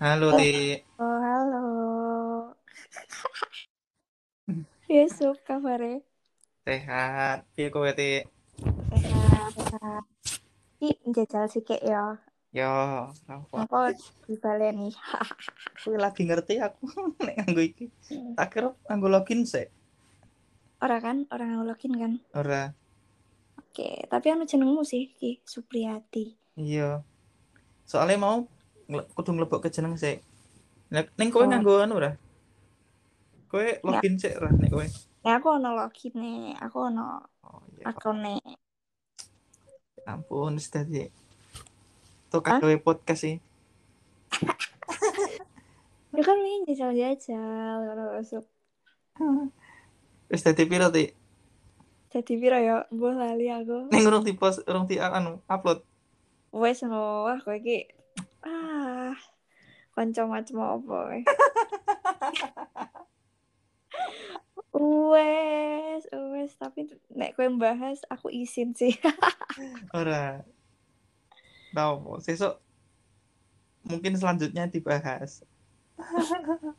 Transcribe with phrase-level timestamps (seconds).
[0.00, 0.84] Halo, Oh, Ti.
[1.00, 2.56] oh, halo.
[4.88, 6.00] Yusuf, kabarnya?
[6.66, 7.38] Sehat.
[7.54, 8.10] Piye kowe, Ti?
[8.92, 10.04] Sehat.
[10.78, 12.04] Ki, jajal sih kayak ya.
[12.56, 12.68] Yo,
[13.28, 13.56] apa?
[13.64, 13.92] Apa
[14.28, 14.88] dibaleni?
[15.80, 16.84] Kowe lagi ngerti aku
[17.26, 17.84] nek nganggo iki.
[18.36, 19.68] Tak kira nganggo login sik.
[20.84, 22.12] Orang kan, orang yang login kan.
[22.36, 22.72] Ora.
[23.60, 26.24] Oke, tapi anu jenengmu sih, Ki Supriyati.
[26.56, 27.04] Iya.
[27.86, 28.38] Soalnya mau
[28.86, 30.22] kudu nglebok ke jeneng sik.
[30.90, 31.48] Nek ning kowe Oh.
[31.50, 32.12] nganggo anu ora?
[33.50, 34.86] Kowe login sik ora nek kowe?
[35.26, 37.90] Nah, aku ono login nih, aku ono Oh iya.
[37.90, 38.38] akun nih.
[40.06, 41.10] Ampun, wis dadi
[42.30, 42.58] Tuh Hah?
[42.62, 43.36] gawe podcast sih.
[46.16, 48.44] Ya kan ini jajal-jajal, kalau masuk.
[50.32, 51.12] Wis dadi piro, Ti?
[52.08, 53.92] Jadi piro ya, mbok lali aku.
[53.92, 55.84] Ning urung di-post, urung di anu upload.
[56.56, 57.92] Wes no, wah kowe iki
[58.46, 59.12] ah
[59.96, 61.18] kanca macam apa kowe?
[64.76, 66.84] Wes, wes tapi
[67.16, 68.92] nek kowe bahas aku izin sih.
[69.96, 70.44] Ora.
[71.72, 72.60] Tahu, sesuk
[73.88, 75.42] mungkin selanjutnya dibahas.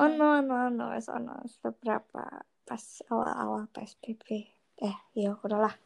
[0.00, 2.24] Oh no, no, no, wes ono beberapa
[2.64, 4.48] pas awal-awal PSBB.
[4.80, 5.76] Eh, iya udahlah.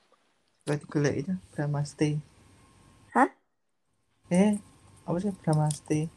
[0.63, 2.15] Berarti golek itu Brahmasti.
[2.15, 2.34] Hah?
[4.33, 4.57] Eh,
[5.05, 6.09] apa sih Brahmasti?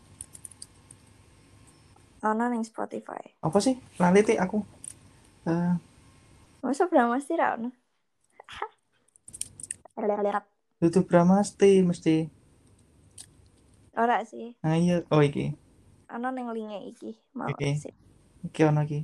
[2.24, 3.36] Ono ning Spotify.
[3.44, 3.76] Apa sih?
[4.00, 4.64] Lali ti aku.
[5.44, 5.74] Eh,
[6.64, 7.70] Masa Brahmasti ra ono?
[10.84, 12.28] Itu Brahmasti mesti.
[13.98, 14.54] Ora sih.
[14.62, 15.02] Nah, iya.
[15.10, 15.58] Oh, iki.
[16.14, 17.12] Ono ning linke iki.
[17.36, 17.76] Mau Oke.
[17.76, 17.94] sih.
[18.46, 19.04] Iki ono iki.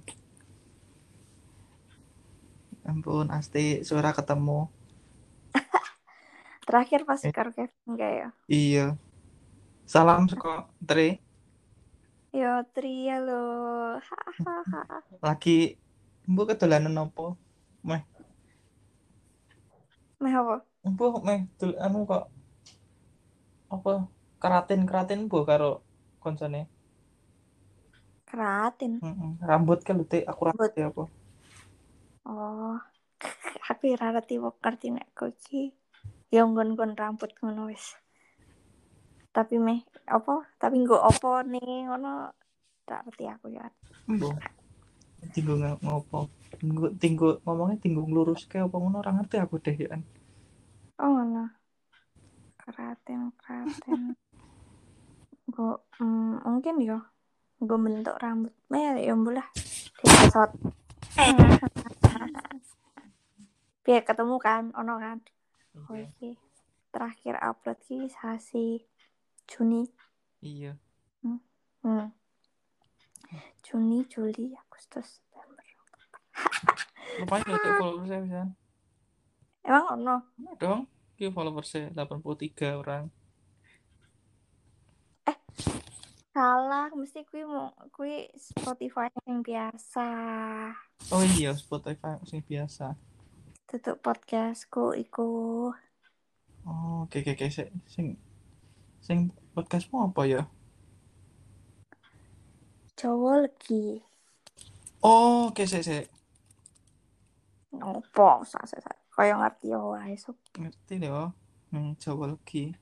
[2.86, 4.68] Ampun, Asti suara ketemu.
[6.64, 7.34] Terakhir pas Eh.
[7.36, 8.96] karo Kevin kayak Iya.
[9.84, 11.20] Salam saka Tri.
[12.34, 13.44] Yo Tria lo.
[14.00, 15.04] Hahaha.
[15.22, 15.78] Lagi
[16.26, 17.36] mbok kedolanan apa?
[17.84, 18.02] Meh,
[20.24, 20.64] Meh apa?
[20.88, 22.32] mbok meh dol anu kok
[23.70, 24.08] apa?
[24.40, 25.72] Keratin-keratin mbok karo
[26.24, 26.72] koncone.
[28.26, 28.98] Keratin.
[29.44, 30.24] Rambut kan Ti.
[30.26, 31.04] aku rambut ya apa?
[32.26, 32.80] Oh.
[33.72, 35.32] Aku ora ngerti wong ngerti nek kowe
[36.34, 37.94] iki ya nggon-nggon rambut ngono wis.
[39.30, 40.50] Tapi meh apa?
[40.58, 42.34] Tapi nggo apa nih ngono
[42.90, 43.70] tak ngerti aku ya.
[45.30, 46.34] Tinggu ng- ngopo?
[46.58, 49.94] Tinggu tinggu ngomongnya tinggu nglurus kayak apa ngono ora ngerti aku deh ya.
[50.98, 51.54] Oh ngono.
[52.58, 54.18] Keratin, keratin.
[55.54, 56.98] Nggo mm, mungkin yo
[57.62, 58.58] nggo bentuk rambut.
[58.74, 59.46] Meh ya mbulah.
[60.02, 60.50] Disesot.
[63.86, 65.22] Biar ketemu kan, ono kan.
[65.74, 66.38] Iki
[66.94, 68.86] terakhir upload ki sasi
[69.50, 69.90] Juni.
[70.40, 70.78] Iya.
[71.84, 72.14] Hmm.
[73.64, 75.66] Juni, Juli, Agustus, September.
[77.20, 78.44] Lumayan lho Tik, followersnya bisa.
[79.64, 80.16] Emang ono?
[80.40, 80.88] Nah, dong.
[81.18, 83.04] Ki followersnya 83 orang.
[86.34, 90.08] Salah, mesti kui mau kui Spotify yang biasa.
[91.14, 92.98] Oh iya, Spotify sing biasa.
[93.74, 95.26] Tutup podcastku iku.
[96.70, 98.08] Oh, oke oke oke sing sing
[99.02, 100.46] sing podcastmu apa ya?
[102.94, 103.98] Jawa lagi.
[105.02, 106.06] Oh, oke sik sik.
[107.74, 108.78] Ngopo sasa
[109.10, 110.38] kaya ngerti ya wae sob.
[110.54, 111.10] Ngerti deh,
[111.74, 112.78] Hmm, Jawa lagi.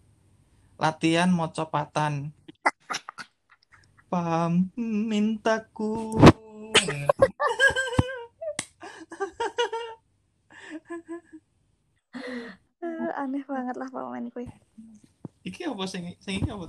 [0.75, 2.35] Latihan mocopatan.
[4.11, 6.19] Paham mintaku.
[12.81, 14.47] Eh, aneh banget lah pemain kui.
[15.45, 16.65] Iki apa sing sing iki apa?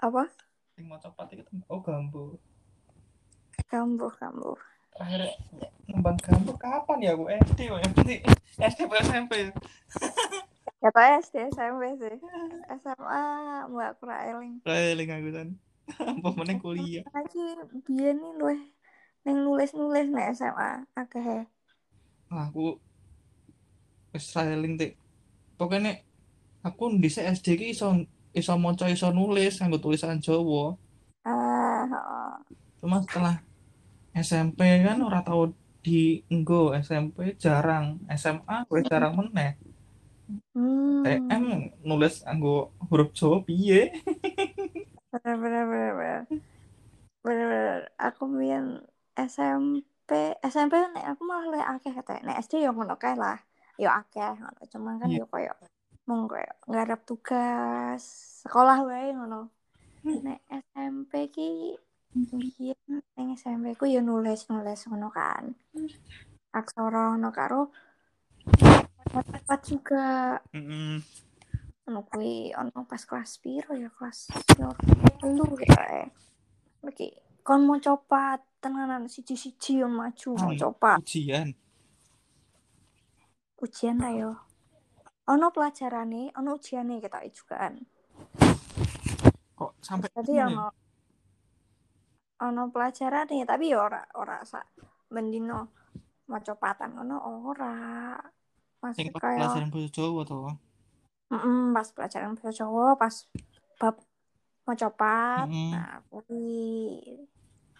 [0.00, 0.22] Apa?
[0.76, 2.36] Sing mocopat iki tem- oh gambo.
[3.70, 4.58] Kambuh, kambuh.
[4.94, 5.34] Terakhir
[5.88, 7.78] ngembang gambo kapan ya aku SD ya?
[7.80, 8.16] Berarti
[8.60, 9.50] SD apa SMP ya?
[10.84, 12.16] Ya tau SD, SMP sih.
[12.76, 13.22] SMA,
[13.72, 14.60] mbak aku ra eling.
[14.68, 15.48] Eling aku kan.
[15.96, 17.04] Apa meneh kuliah.
[17.08, 17.44] Lagi
[17.88, 18.60] biyen nih luwih
[19.24, 21.48] ning nulis-nulis nek SMA akeh.
[22.30, 22.78] Aku
[24.14, 24.96] wis eling tik.
[25.58, 26.02] Pokoknya
[26.62, 27.92] aku dhisik SD ki iso
[28.34, 30.74] iso maca iso nulis nganggo tulisan Jawa.
[31.24, 32.32] Ah, heeh.
[32.82, 33.40] Cuma setelah
[34.14, 35.50] SMP kan ora tau
[35.84, 39.58] dienggo SMP jarang SMA wis jarang meneh
[40.56, 41.04] Hmm.
[41.04, 41.44] TM
[41.84, 43.92] nulis nganggo huruf Jawa piye
[45.12, 46.20] Bener bener bener bener.
[47.22, 47.80] Bener bener.
[48.00, 48.80] Aku biyen
[49.14, 49.84] SMP,
[50.44, 52.20] SMP nek aku malah luwih akeh kata.
[52.20, 53.40] Nek SD yo ngono kae lah.
[53.80, 54.60] Yo akeh ngono.
[54.68, 55.24] Cuman kan Iya.
[55.24, 55.52] yo koyo
[56.04, 58.02] mau kayak nggarap tugas
[58.44, 59.48] sekolah wae ngono.
[60.04, 61.48] Nek SMP ki
[62.58, 62.76] biyen
[63.16, 65.56] ning SMP ku ya nulis nulis ngono kan.
[66.52, 67.72] Aksara ngono karo
[69.14, 70.36] cepat juga.
[71.88, 73.88] Ono kuwi ono pas kelas piro ya?
[73.88, 74.28] Kelas
[75.24, 76.04] lu ya
[76.84, 77.08] lagi
[77.44, 81.52] kon mau copat tenanan siji-siji yang maju mau Oh, copat ujian
[83.60, 84.32] ujian ta yo
[85.28, 87.74] ono pelajarane ono ujiane kita juga kan
[89.54, 90.48] kok sampai Tadi ngono ya?
[90.48, 90.66] ono
[92.44, 94.66] ono pelajaran nih, tapi ya ora ora sak
[95.14, 95.70] mendino
[96.26, 97.16] macopatan ngono
[97.48, 98.18] ora.
[98.82, 100.36] Masih kayak pelajaran bahasa Jawa to
[101.32, 103.14] mm pas pelajaran bahasa Jawa pas
[103.80, 103.96] bab
[104.68, 105.46] macopat.
[105.48, 105.72] Mm-mm.
[105.72, 106.52] Nah, kuwi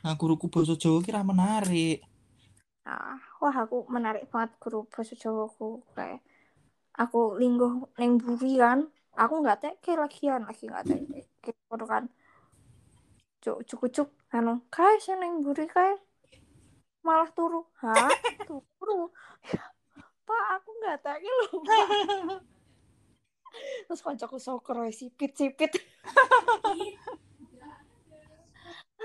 [0.05, 2.05] nah guruku bahasa Jawa kira menarik
[2.85, 6.21] ah, wah aku menarik banget guru bahasa Jawa ku kayak
[6.95, 8.87] aku lingguh neng buri kan.
[9.15, 11.53] Aku nggak teke lagian lagi nggak teke
[11.87, 12.11] kan.
[13.43, 15.99] Cuk cuk cuk anu kae sing neng buri kae
[17.05, 17.67] malah turu.
[17.83, 18.11] Hah?
[18.49, 19.13] Turu.
[20.27, 21.35] Pak, aku nggak teke.
[21.53, 21.89] Pak.
[23.87, 25.79] Terus koncoku soker wae sipit-sipit.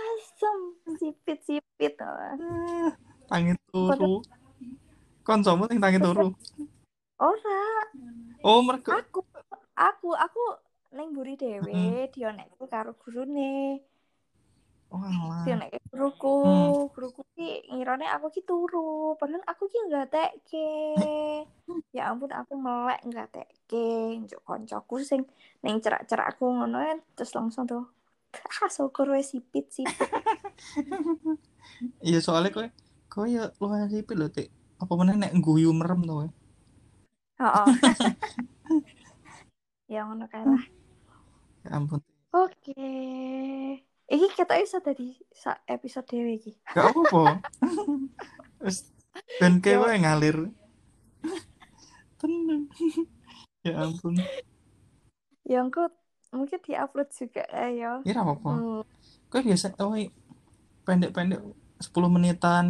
[0.03, 0.59] Asem
[0.99, 1.95] sipit-sipit.
[2.01, 2.89] Ah,
[3.29, 4.13] tangi turu
[5.27, 6.27] koncomu sing tangi turu
[7.19, 7.59] Ora,
[8.47, 9.19] oh mereka aku
[9.75, 10.41] aku aku
[10.95, 12.09] neng buri dhewe Mm-mm.
[12.13, 13.83] dionekku karo gurune.
[14.91, 14.99] oh
[15.45, 16.71] Dionekku guruku, Hmm.
[16.93, 18.79] guruku ki ngirane aku ki turu,
[19.19, 20.67] padahal aku ki nggak teke.
[21.95, 23.77] Ya ampun aku melek nggak teke,
[24.21, 25.21] njuk koncoku sing
[25.63, 27.83] neng cerak-cerakku ngono ya, terus langsung tuh
[28.29, 29.89] ah syukur wes sipit-sipit.
[32.07, 32.67] iya soalnya kowe
[33.09, 36.27] kowe ya lumayan sipil lho tik apa meneh nek guyu merem to kowe
[37.39, 37.67] Heeh.
[39.93, 40.63] ya ngono kae lah.
[41.65, 42.77] ya ampun Oke.
[44.05, 46.53] Iki kita iso tadi sa episode dhewe iki.
[46.69, 47.41] gak apa-apa
[49.41, 49.77] ben Ya.
[49.81, 50.37] kowe ngalir
[52.19, 52.67] tenang
[53.63, 54.13] ya ampun
[55.43, 55.89] Ya engko
[56.29, 58.05] mungkin diupload juga ayo.
[58.05, 58.51] ya apa-apa.
[58.53, 58.81] Hmm.
[59.29, 59.93] kowe biasa oh
[60.85, 61.41] pendek-pendek
[61.81, 62.65] 10 menitan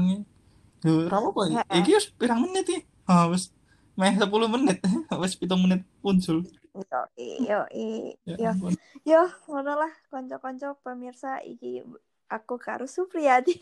[0.84, 1.80] yo ora apa-apa Heeh.
[1.84, 3.52] iki wis pirang menit iki ha wis
[4.00, 4.80] meh 10 menit.
[5.20, 6.48] Wis 7 menit muncul.
[6.72, 7.02] Yo,
[7.44, 7.60] yo,
[8.24, 8.74] ya yo, ampun.
[9.04, 11.44] Yo, ngono lah, konco-konco pemirsa.
[11.44, 11.84] Iki
[12.32, 13.60] aku karo Supriyadi.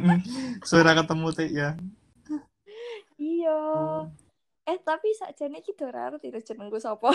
[0.66, 1.78] suara ketemu tik ya.
[3.14, 3.58] Iya.
[4.66, 7.14] Eh tapi sakjane iki ora tidak jenengku sapa.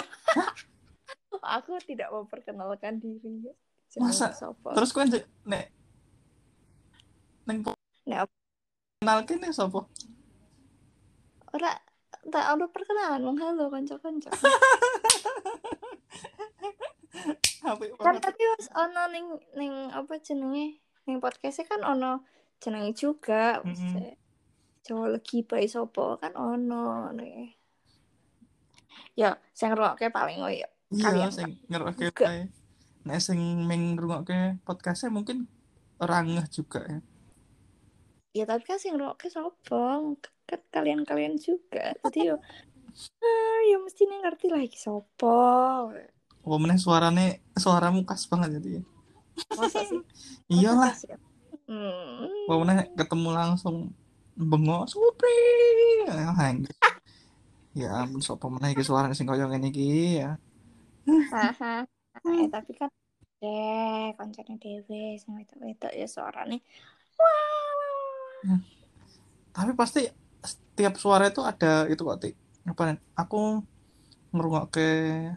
[1.40, 3.50] Aku tidak memperkenalkan diri.
[3.94, 4.34] Masa?
[4.34, 4.74] sapa?
[4.74, 5.70] terus njek- nek
[7.46, 7.62] neng
[8.10, 8.34] Nek apa?
[9.00, 9.86] kenal kene sapa
[11.54, 11.78] Ora
[12.26, 14.34] tak ada perkenalan wong halo konco-konco.
[17.64, 19.26] apik kan tapi wis ono ning
[19.56, 22.26] ning apa jenenge ning podcast kan ono
[22.60, 23.70] jenenge juga Mm-mm.
[23.70, 24.16] maksudnya
[24.84, 27.56] Jawa lagi bae sapa kan ono nih
[29.16, 31.28] ya sing ngrungokke paling oh ya iya.
[31.34, 32.50] Sing ngerokke bae
[33.04, 35.48] nek sing ming ngrungokke podcastnya mungkin
[36.00, 37.00] orang ngeh juga ya.
[38.34, 39.84] Ya tapi kan sing ngrungokke sapa?
[40.48, 41.92] Kan kalian-kalian juga.
[42.08, 42.40] Jadi yo
[43.20, 45.36] ah, ya mesti nih ngerti lagi sapa.
[46.44, 48.70] Apa meneh suarane suaramu khas banget jadi.
[48.80, 48.84] Ya
[49.58, 50.00] masa sih?
[50.54, 50.94] Iyalah
[51.68, 52.48] hmm.
[52.48, 53.92] apa meneh ketemu langsung
[54.34, 55.38] bengok supri!
[56.10, 56.74] Ya anjir.
[57.74, 60.38] ya ampun sapa meneh iki suarane sing koyo ngene iki ya
[61.32, 61.86] Haha.
[62.28, 62.90] Eh, tapi kan
[63.42, 66.56] deh koncone dhewe sing wedok-wedok ya suarane
[67.20, 68.60] wah
[69.54, 70.02] tapi pasti
[70.44, 72.18] setiap suara itu ada itu kok
[72.64, 72.98] apa nih?
[73.22, 73.62] Aku
[74.34, 74.88] ngerungokke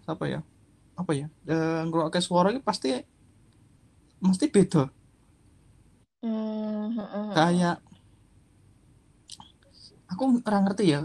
[0.08, 0.40] apa ya?
[0.96, 1.26] Apa ya?
[1.44, 1.54] E,
[1.86, 2.96] ngerungokke suara itu pasti
[4.24, 4.88] mesti beda.
[6.22, 7.32] Hmm, hmm, hmm.
[7.36, 7.76] kayak
[10.10, 11.00] aku ora ngerti ya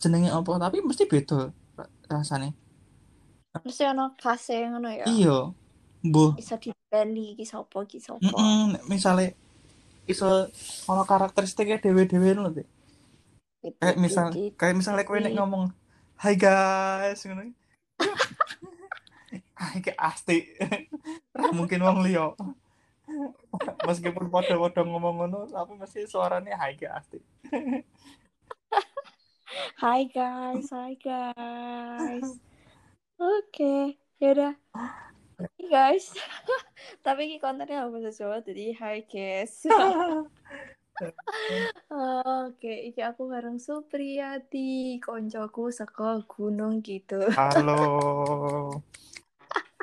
[0.00, 2.50] jenenge apa tapi mesti beda ra- rasanya
[3.62, 5.06] mesti ono kase ngono ya?
[5.06, 5.38] Iya.
[6.04, 6.34] Mbuh.
[6.34, 8.18] Bisa dibeli iki sapa iki sapa?
[8.18, 9.38] Mm-mm, nek misale
[10.10, 10.50] iso
[10.90, 12.68] ono karakteristiknya dewe-dewe lho Tik.
[13.64, 14.28] Gitu, kayak misal
[14.60, 15.72] kayak misalnya kowe nek ngomong
[16.20, 17.44] hai guys ngono
[19.60, 20.44] hai kayak asti
[21.56, 22.36] mungkin wong liya.
[23.88, 27.18] Meskipun podo-podo ngomong ngono tapi mesti suaranya hai kayak asti
[29.78, 32.26] Hai guys, hai guys.
[33.14, 34.58] Oke, yaudah.
[34.74, 36.10] Hai guys.
[37.06, 39.70] Tapi ini kontennya bahasa Jawa jadi hai guys.
[42.42, 47.30] Oke, iki aku bareng Supriyati, koncoku saka Gunung Kidul.
[47.38, 48.82] Halo.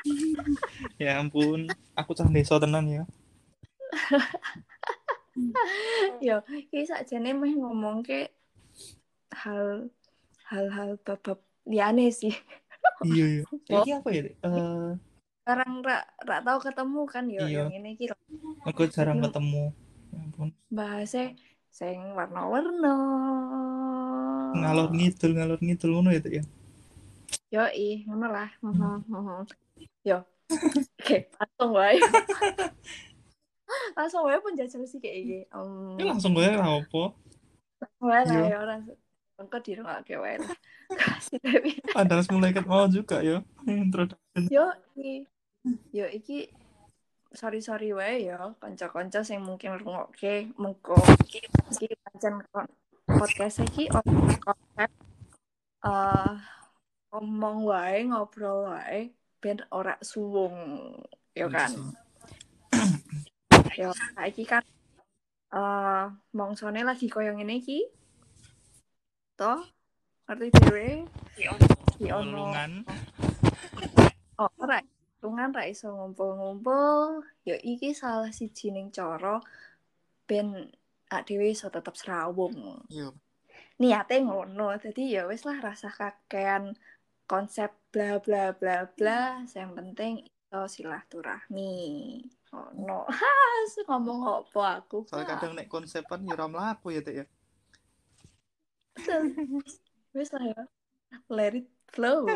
[1.02, 3.04] ya ampun, aku cah desa tenan ya.
[6.20, 8.28] Yo, iki sakjane meh ngomong ke
[9.32, 9.88] hal
[10.52, 11.40] hal-hal bab-bab
[12.12, 12.36] sih.
[13.04, 13.44] Iya, iya.
[13.82, 14.22] Iki apa ya?
[14.30, 14.92] Eh,
[15.42, 17.66] Sekarang rak rak tau ketemu kan yo Iya.
[17.66, 18.16] yang ini lho.
[18.64, 19.26] aku jarang Iya.
[19.30, 19.64] ketemu.
[20.12, 20.50] Ya ampun.
[20.70, 21.34] bahasa
[21.72, 22.94] sing warna-warna.
[24.52, 26.44] Ngalor ngidul, ngalor ngidul ngono ya, Dik, ya.
[27.52, 28.50] Yo ih, ngono lah.
[28.60, 29.48] Mhm.
[30.10, 30.20] Yo.
[31.00, 31.96] Oke, langsung wae.
[33.98, 35.44] langsung wae pun jajal sih kayak gini.
[35.56, 37.16] Um, Ini langsung gue ra opo.
[38.04, 38.52] wae lah Iya.
[38.52, 38.80] ya orang
[39.42, 40.54] engko di rumah ke wae lah.
[40.92, 43.42] Kasih tapi Ada harus mulai ket mau juga ya.
[43.66, 44.48] Introduction.
[44.48, 45.26] yo iki
[45.94, 46.50] yo iki
[47.32, 52.44] sorry sorry wae yo kanca-kanca sing mungkin ngrungokke mengko iki pancen
[53.08, 54.92] podcast iki konsep
[55.82, 56.36] eh
[57.12, 60.56] ngomong wae ngobrol wae ben ora suwung
[61.32, 61.72] yo kan
[63.80, 64.64] yo saiki kan
[65.56, 66.06] eh
[66.36, 67.80] mongsone lagi koyo ngene iki
[69.42, 69.66] toh
[70.30, 70.88] ngerti dhewe
[71.34, 72.54] iki ono.
[74.38, 74.78] Oh, ora
[75.18, 79.42] tungan ra iso ngumpul-ngumpul, ya iki salah siji ning cara
[80.30, 80.70] ben
[81.10, 82.86] ak dhewe iso tetep serawung.
[82.86, 83.10] Iya.
[83.82, 86.78] Niate ngono, dadi ya wis lah rasa kakean
[87.26, 91.74] konsep bla bla bla bla, yang penting iso silaturahmi.
[92.54, 93.10] Ngono.
[93.18, 95.10] Has ngomong apa aku?
[95.10, 97.26] Soalnya kadang nek konsepan ya ora mlaku ya, Dik ya.
[100.12, 100.62] Wis lah ya.
[101.28, 102.28] Let it flow.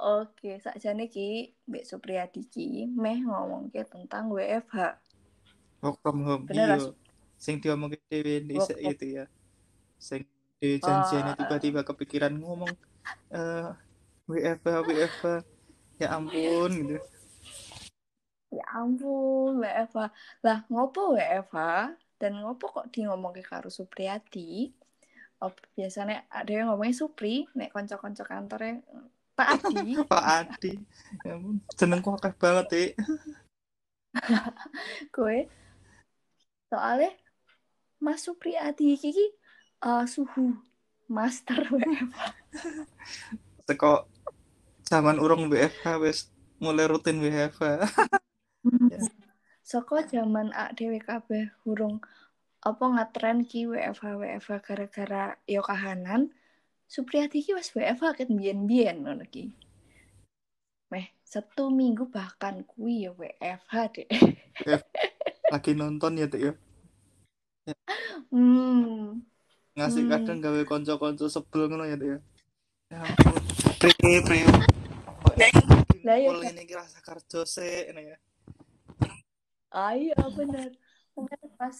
[0.00, 4.96] Oke, sakjane ki Mbak Supriyadi ki meh ngomongke tentang WFH.
[5.84, 6.44] Work from home.
[6.48, 6.92] Bener, Iya.
[7.36, 7.76] Sing dhewe
[8.44, 9.24] dhisik Work from- itu ya.
[10.00, 10.20] Sing
[10.60, 11.36] di janjian Oh.
[11.36, 12.72] tiba-tiba kepikiran ngomong
[13.32, 13.68] eh
[14.28, 15.26] WFH WFH
[16.00, 16.96] ya ampun gitu.
[18.50, 20.10] Ya ampun, WFH.
[20.42, 24.68] Lah, ngopo WFH dan ngopo kok di ngomongke karo Supriyadi?
[25.40, 28.84] Oh, biasanya ada yang ngomongnya Supri, nek konco-konco kantornya
[29.32, 29.96] Pak Adi.
[30.12, 30.72] Pak Adi.
[31.24, 32.92] Ya ampun, jenengku akeh banget, Dik.
[35.16, 35.48] Gue
[36.68, 37.16] soalnya
[38.04, 39.26] Mas Supriyadi iki ki,
[39.88, 40.60] eh, suhu
[41.08, 42.20] master WFH.
[43.66, 44.04] Teko
[44.84, 46.28] zaman urung WFH wis
[46.60, 47.88] mulai rutin WFH.
[48.92, 49.00] Ya.
[49.70, 52.02] Saka zaman ak dhewe kabeh hurung
[52.66, 56.34] apa ngetren ki WFH WFH gara-gara yo kahanan.
[56.90, 59.54] Supriyati ki wis WFH ket biyen-biyen ngono ki.
[60.90, 64.10] Meh, satu minggu bahkan kuwi ya WFH deh.
[65.54, 66.52] Lagi nonton ya, Dik ya.
[68.34, 69.22] Hmm.
[69.78, 70.10] Ngasih Hmm.
[70.10, 72.18] kadang gawe konco-konco sebel ngono ya, Dik ya.
[72.90, 73.00] Ya.
[73.78, 74.42] Pri, pri.
[76.02, 78.18] Lah, iya, Kumpul ini ki rasa kerja sik ini ya.
[79.70, 80.70] Ayo bener.
[81.14, 81.76] Mungkin pas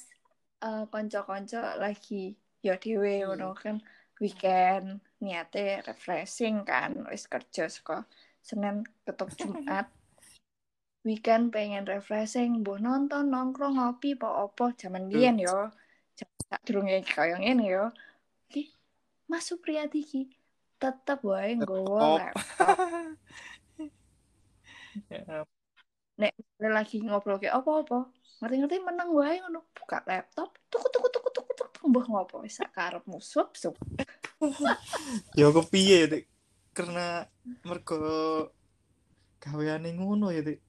[0.62, 3.34] eh, konco-konco lagi ya dhewe Hmm.
[3.34, 3.76] ngono kan
[4.20, 8.04] weekend niate refreshing kan wis kerja saka
[8.44, 9.88] Senin ketuk Jumat.
[11.08, 15.72] weekend pengen refreshing, mbok nonton nongkrong ngopi apa-apa zaman biyen yo.
[16.12, 17.84] Zaman sak durunge kaya ngene yo.
[18.52, 18.68] Ki
[19.30, 20.28] Mas Supriyati ki
[20.76, 22.20] tetep wae Laptop.
[22.20, 22.76] laptop.
[25.10, 25.46] Ya,
[26.20, 28.12] Nek lagi ngobrol kayak apa-apa,
[28.44, 32.60] ngerti-ngerti meneng wae ngono, buka laptop, tuku tuku tuku tuku tuku tuku mbah ngopo wis
[32.60, 33.56] sak karepmu sup
[35.40, 36.24] ya kepiye, Dik?
[36.76, 37.24] Karena
[37.64, 38.04] mergo
[39.40, 40.60] gaweane ngono ya, Dik.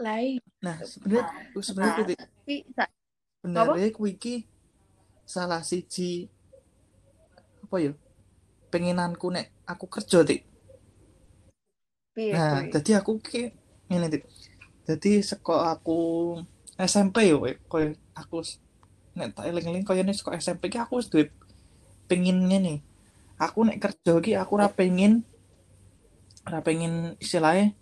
[0.00, 1.24] Lai, Nah, sebenarnya
[1.56, 2.88] sebenarnya Dik, tapi sak
[3.40, 4.34] sebenarnya kuwi iki
[5.24, 6.28] salah siji
[7.64, 7.92] apa ya?
[8.68, 10.44] Pengenanku nek aku kerja, Dik.
[12.12, 13.59] piye Nah, jadi aku ki
[13.90, 14.24] ngene, Dik.
[14.86, 16.00] Jadi seko aku
[16.78, 18.40] SMP yo, koyo aku
[19.14, 21.28] nek tak eling-eling koyo nek seko SMP ki aku wis duwe
[22.08, 22.80] pengin ngene.
[23.36, 25.26] Aku nek kerja ki aku ora pengen
[26.48, 27.76] ora pengen istilahnya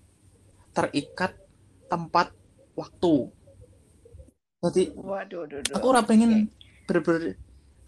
[0.75, 1.39] terikat
[1.87, 2.35] tempat
[2.75, 3.31] waktu.
[4.59, 6.51] Jadi Waduh, aku ora pengen
[6.91, 7.39] bener-bener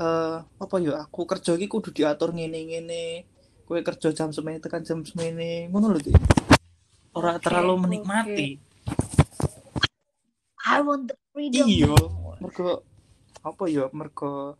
[0.00, 3.26] eh apa ya aku kerja ki kudu diatur ngene-ngene.
[3.66, 5.70] Kowe kerja jam semene tekan jam semene.
[5.70, 6.00] Ngono lho,
[7.10, 7.18] Dik.
[7.18, 8.48] Ora Oke, terlalu menikmati.
[10.62, 11.66] I want the freedom.
[11.66, 11.98] Iya.
[12.40, 12.80] mergo
[13.44, 14.56] apa ya mergo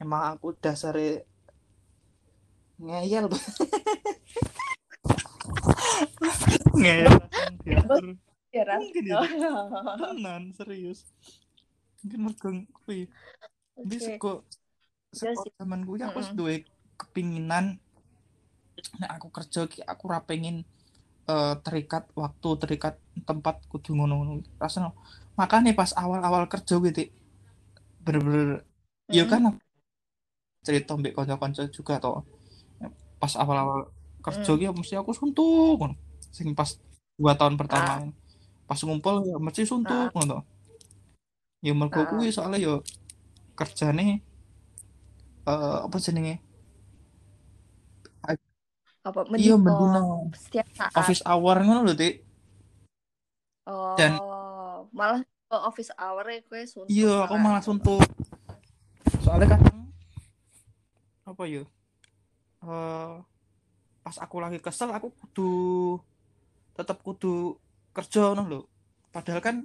[0.00, 1.28] emang aku dasare
[2.80, 3.28] ngeyel
[6.80, 7.12] ngeyel
[7.68, 9.20] ya ya.
[10.00, 11.04] tenan serius
[12.00, 12.48] mungkin mergo
[12.84, 13.04] kuwi
[13.76, 14.04] Jadi Oke.
[14.16, 14.32] seko
[15.12, 16.54] seko zaman kuwi aku wis duwe
[16.96, 17.76] kepinginan
[18.96, 20.64] nek aku kerja ki aku ra pengen
[21.24, 24.92] eh, terikat waktu terikat tempat kudu ngono-ngono rasanya
[25.40, 27.10] makanya pas awal-awal kerja gitu
[28.04, 28.62] bener-bener
[29.08, 29.30] ya Mm.
[29.32, 29.42] kan
[30.64, 32.24] cerita mbek kanca-kanca juga toh
[33.20, 33.88] pas awal-awal
[34.20, 34.58] kerja Mm.
[34.60, 35.96] ki mesti aku suntuk ngono
[36.32, 36.76] sing pas
[37.16, 37.58] dua tahun Ah.
[37.60, 37.94] pertama
[38.68, 40.42] pas ngumpul ya mesti suntuk ngono toh
[41.64, 42.08] ya mergo Ah.
[42.08, 42.74] kuwi soalnya ya
[43.56, 44.20] kerjane
[45.44, 46.43] eh apa jenenge
[49.04, 50.96] Apa iya mendino setiap saat.
[50.96, 52.14] office hour ngono lho Dik
[53.64, 54.20] Oh, dan-
[54.92, 56.88] malah ke office hour ya gue suntuk.
[56.90, 58.00] iya aku malah suntuk
[59.20, 59.88] soalnya kadang
[61.22, 61.64] apa ya
[62.62, 63.14] eh
[64.00, 65.52] pas aku lagi kesel aku kudu
[66.72, 67.56] tetap kudu
[67.92, 68.60] kerja ngono lho
[69.08, 69.56] padahal kan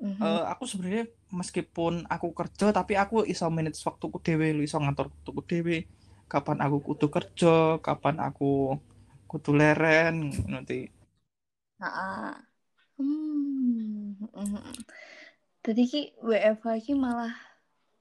[0.00, 0.18] Mhm.
[0.18, 5.12] eh, aku sebenarnya meskipun aku kerja tapi aku iso manage waktuku dhewe lho iso ngatur
[5.12, 5.76] waktuku dhewe
[6.32, 8.80] kapan aku kudu kerja kapan aku
[9.28, 10.88] kudu leren nanti
[11.82, 12.32] Heeh.
[12.96, 14.14] Hmm.
[14.32, 14.72] mhm.
[15.62, 17.34] Jadi ki WFH ki malah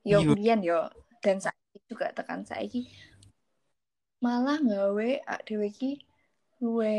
[0.06, 0.34] yo Iya.
[0.38, 0.80] biyen yo
[1.22, 2.90] dan saiki juga tekan saiki
[4.22, 5.92] malah gawe awake dhewe ki
[6.62, 6.98] luwe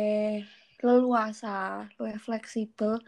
[0.83, 2.99] leluasa, luwe fleksibel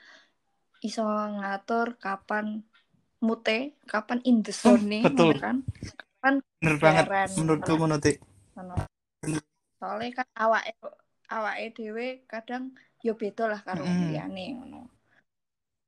[0.87, 2.62] iso ngatur kapan
[3.19, 5.35] mute, kapan in the zone nih, betul.
[5.35, 5.66] ngono
[6.25, 6.35] kan.
[6.59, 7.04] Bener banget
[7.37, 7.97] menurutku ngono.
[8.57, 8.75] Ngono.
[9.76, 10.73] Soalnya kan awake
[11.28, 12.73] awake dhewe kadang
[13.04, 14.09] yo beda lah karo Mm.
[14.09, 14.81] liyane ngono.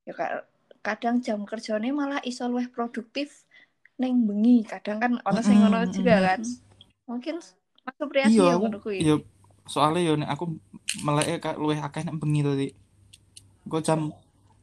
[0.05, 0.45] Ya ka-
[0.85, 3.49] kadang jam kerjane malah iso luwih produktif
[3.97, 4.63] neng bengi.
[4.69, 6.41] Kadang kan ono sing ngono Mm, juga kan.
[7.09, 7.41] Mungkin
[7.87, 8.99] Mas Supriyadi iya ya aku ngono kuwi.
[9.01, 9.17] iya
[9.67, 10.45] soalnya yo nek aku
[11.03, 12.73] meleke kak luwih akeh nek bengi to Dik.
[13.67, 14.01] Engko jam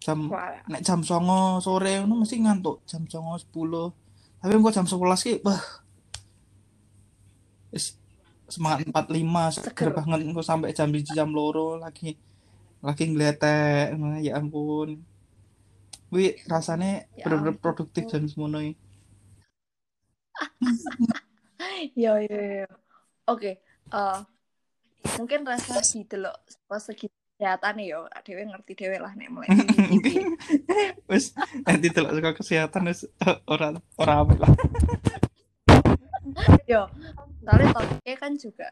[0.03, 4.02] jam Wah, nek jam 09.00 sore ngono mesti ngantuk jam 09.00 10
[4.43, 5.63] tapi engko jam 11 ki wah
[8.51, 9.89] semangat 45 seger Seger.
[9.95, 12.19] banget engko sampai jam 1 jam loro lagi
[12.83, 14.99] lagi ngletek ngono, ya ampun
[16.13, 18.77] Wi rasane Ya bener-bener produktif jam semono iki.
[21.97, 22.69] Yo yo yo.
[23.25, 23.57] Oke,
[23.89, 24.19] eh
[25.17, 29.49] mungkin rasa didelok saka segi kesehatan yo, dhewe ngerti dhewe lah nek mulai
[31.11, 31.33] wis
[31.65, 34.53] nanti delok saka kesehatan wis eh, ora ora apik lah
[36.63, 36.87] Yo,
[37.43, 38.67] soalnya topiknya kan juga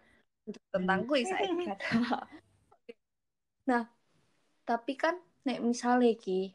[0.72, 1.46] tentang kuis kan.
[3.62, 3.86] Nah,
[4.66, 6.50] tapi kan nek misale iki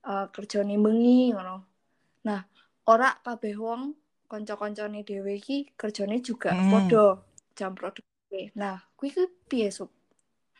[0.00, 1.56] eh kerjane bengi ngono.
[2.26, 2.40] Nah,
[2.84, 3.94] ora kabeh wong
[4.28, 6.68] kanca-kancane dhewe iki kerjane juga Hmm.
[6.68, 7.06] padha
[7.56, 8.52] jam produktif.
[8.58, 9.88] Nah, kuwi ku piye sup?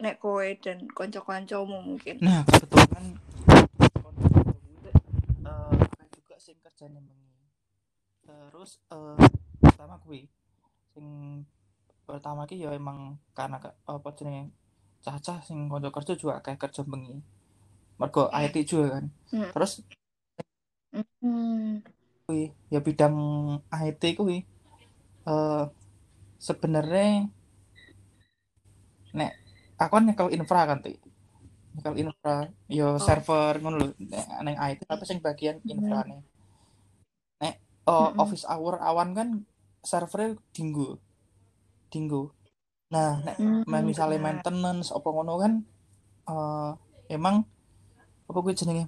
[0.01, 2.17] Nek kowe dan kanca-kancamu mungkin.
[2.25, 3.05] nah kebetulan
[5.45, 7.29] eh akeh juga sing kerjane bengi
[8.25, 9.17] terus eh
[9.61, 10.29] pertama kuwi
[10.93, 11.07] sing
[12.09, 14.53] pertama ki ya emang karena ke- apa jenenge
[15.05, 17.21] cacah sing kanca kerja juga akeh kerja bengi
[18.01, 19.51] mergo IT juga kan Hmm.
[19.53, 19.73] terus
[21.21, 21.81] Hmm.
[22.71, 23.17] ya bidang
[23.73, 24.45] IT kuwi
[25.29, 25.65] eh
[26.41, 27.29] sebenarnya
[29.17, 29.33] nek
[29.83, 30.91] aku kan nyekel infra kan ti.
[31.75, 32.33] Nyekel infra.
[32.79, 33.07] Yo Oh.
[33.07, 33.87] server ngono lho
[34.45, 36.21] neng IT tapi sing bagian infra nih
[37.41, 37.55] nek
[37.95, 38.21] oh, Mm-mm.
[38.23, 39.29] office hour awan kan
[39.91, 40.89] servernya dinggo.
[41.93, 42.23] Dinggo.
[42.95, 45.53] Nah nek Hmm, main misalnya maintenance apa ngono kan
[46.31, 46.71] eh
[47.17, 47.37] emang
[48.29, 48.85] apa kuwi jenenge?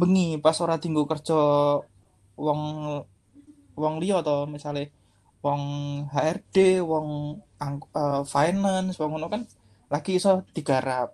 [0.00, 1.34] Bengi pas ora dinggo kerja
[2.36, 2.60] wong
[3.82, 4.80] wong liya to misale
[5.44, 5.62] wong
[6.12, 6.56] HRD
[6.90, 7.08] wong
[7.98, 9.42] eh, finance wong ngono kan
[9.92, 11.08] lagi iso digarap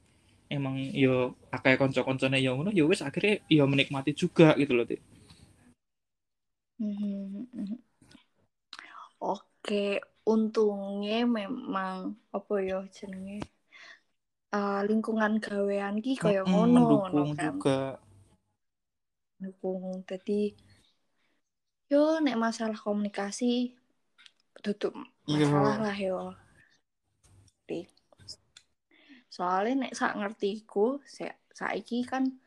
[0.56, 1.16] emang yo
[1.56, 5.02] akeh konco-koncone yo ngono yo wis akhirnya yo menikmati juga gitu loh Tik.
[6.80, 7.80] Mhm.
[9.32, 9.76] Oke,
[10.34, 11.98] untungnya memang
[12.38, 13.36] apa ya jenenge
[14.58, 17.54] eh, lingkungan gawean ki kaya Mm, ngono ngono mendukung kan.
[17.54, 18.00] juga
[19.40, 19.84] Mendukung.
[20.10, 20.40] Jadi
[21.90, 23.74] yo nek masalah komunikasi
[24.62, 24.94] tutup
[25.26, 25.46] Iya.
[25.50, 26.20] masalah lah yo.
[27.66, 27.86] Di.
[29.30, 32.38] Soalnya nek sak ngertiku sa saiki kan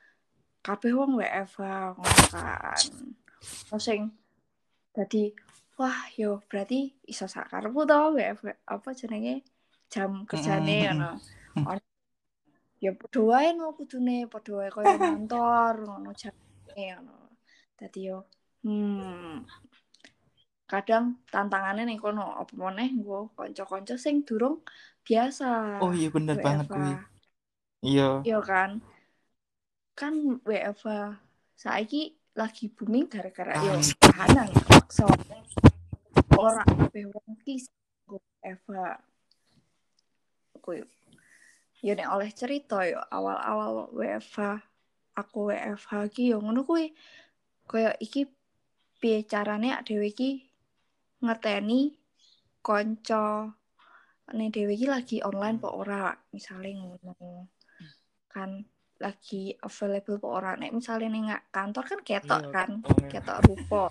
[0.62, 2.82] kabeh wong WFH ngono kan.
[3.78, 4.14] Sing
[4.94, 5.30] dadi
[5.74, 9.42] wah yo berarti iso sak karepku to WFH apa jenenge
[9.90, 11.10] jam kerjane Mm, mm, ngono.
[11.70, 11.90] Ono-
[12.82, 17.14] Ya padha wae no kudune padha wae koyo kantor ngono jamane ngono.
[17.78, 18.26] Dadi yo
[18.64, 19.46] hmm.
[20.66, 24.64] Kadang tantangannya nih kono apa meneh nggo kanca-kanca sing durung
[25.04, 25.78] biasa.
[25.84, 26.74] Oh iya bener banget WFH.
[26.74, 26.92] kuwi
[27.84, 28.08] iya.
[28.24, 28.70] Iya kan?
[29.92, 31.20] Kan WFH
[31.58, 33.84] saiki lagi booming gara-gara yo Ah.
[34.00, 35.04] kahanan maksa
[36.32, 37.60] ora kabeh wong ki
[38.08, 38.80] WFH
[40.64, 40.80] kuwi
[41.84, 44.64] ya nek oleh cerita yo awal-awal WFH
[45.12, 46.96] aku WFH ki yo ngono kuwi.
[47.68, 48.26] Kaya iki
[49.02, 50.30] piye carane dhewe iki
[51.18, 51.90] ngerteni
[52.62, 53.50] kanca.
[54.32, 57.50] Nek dhewe iki lagi online apa ora misale ngono.
[58.30, 58.62] Kan
[59.02, 60.50] lagi available apa ora.
[60.54, 63.10] Nek misale ning kantor kan ketok Iya, kan wonge.
[63.10, 63.84] ketok rupa.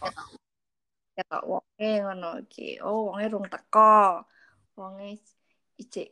[1.19, 2.79] Ketok wonge ngono iki.
[2.79, 4.23] Oh wonge rung teko.
[4.79, 5.19] Wonge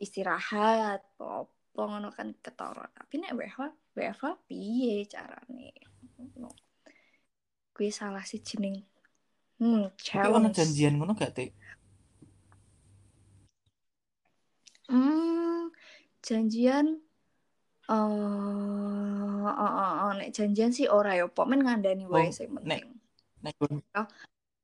[0.04, 3.60] istirahat apa ngono kan ketara tapi nek WFH
[3.96, 5.72] WFH piye carane?
[6.20, 6.52] Ngono.
[7.72, 8.89] Kuwi salah si jeneng
[9.60, 11.50] hmm tapi ono janjian ngono gak Tik?
[14.90, 15.70] hmm
[16.24, 16.86] janjian
[17.90, 18.06] eh
[19.50, 22.86] eh, eh, eh, nek janjian sih ora ya pok men ngandani wae Oh, sing nek-
[22.86, 22.98] penting.
[23.44, 23.74] nek nggon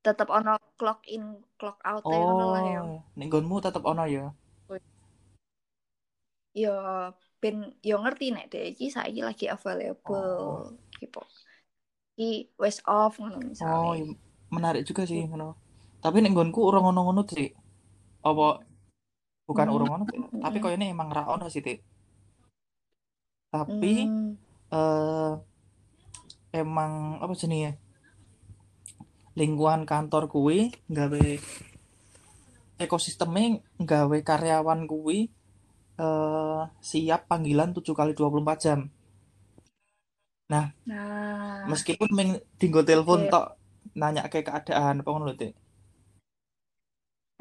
[0.05, 2.79] tetep ono clock in clock out e ngono lah ya.
[2.87, 4.31] Oh nek nggonmu tetep ono ya?
[6.57, 6.73] Yo
[7.43, 11.21] ben yo ngerti nek dek iki saiki lagi available gitu
[12.17, 14.15] iki wis off ngono oh misalnya iya.
[14.53, 15.55] Menarik juga sih ngono
[15.99, 17.47] tapi nek nggonku ora ngono-ngono sih
[18.23, 18.47] apa
[19.47, 20.03] bukan urung ngono
[20.43, 20.63] tapi Hmm.
[20.63, 21.79] koyo ini emang ra ono sih Tik.
[23.51, 24.35] tapi Hmm.
[24.71, 25.33] eh
[26.53, 27.71] emang apa jenenge
[29.37, 31.25] lingkungan kantor kuwi nggawe
[32.77, 35.19] ekosistemnya nggawe karyawan kuwi
[35.97, 38.79] eh siap panggilan 7 kali 24 jam.
[40.47, 40.71] nah
[41.67, 43.45] Meskipun ming dinggo telepon tok
[43.97, 45.53] nanya ke keadaan apa ngono lho, Dik.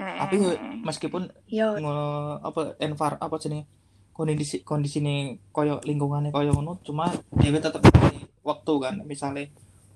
[0.00, 0.76] eh, Tapi eh, eh.
[0.80, 1.76] meskipun yo.
[1.76, 2.04] ngono
[2.40, 3.68] apa envar apa jenenge
[4.16, 8.94] kondisi kondisine koyo lingkungannya koyo ngono cuma tetep ngerti waktu kan.
[9.04, 9.44] Misalnya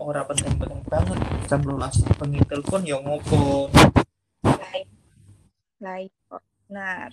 [0.01, 1.18] ora penting-penting banget
[1.49, 3.73] jam 12 bengi telepon ya ngopo.
[5.81, 6.42] Lain kok.
[6.68, 7.11] Benar.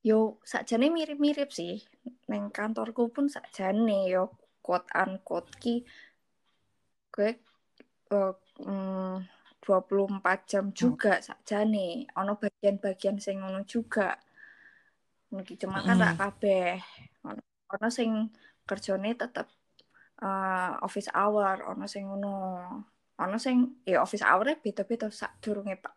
[0.00, 1.84] Yo sakjane mirip-mirip sih.
[2.32, 4.32] Neng kantorku pun sakjane yo
[4.64, 5.84] quote unquote ki
[7.12, 7.30] gue
[8.10, 9.16] eh, mm,
[9.62, 12.06] 24 jam juga sakjane.
[12.22, 14.14] Ono bagian-bagian sing ngono juga.
[15.34, 16.20] Niki cuma kan rak Mm.
[16.22, 16.72] kabeh.
[17.26, 18.30] Ono ono sing
[18.62, 19.46] kerjane tetep
[20.22, 22.34] eh, office hour ono sing ngono.
[23.16, 25.94] Ono sing ya office hour beda-beda sak durunge Pak.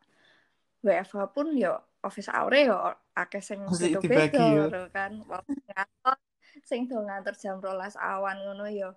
[0.82, 4.88] WFH pun ya office hour ya akeh sing beda-beda ya.
[4.90, 5.20] kan.
[5.28, 6.18] Wong ngantor
[6.66, 8.90] sing do ngantor jam 12 awan ngono ya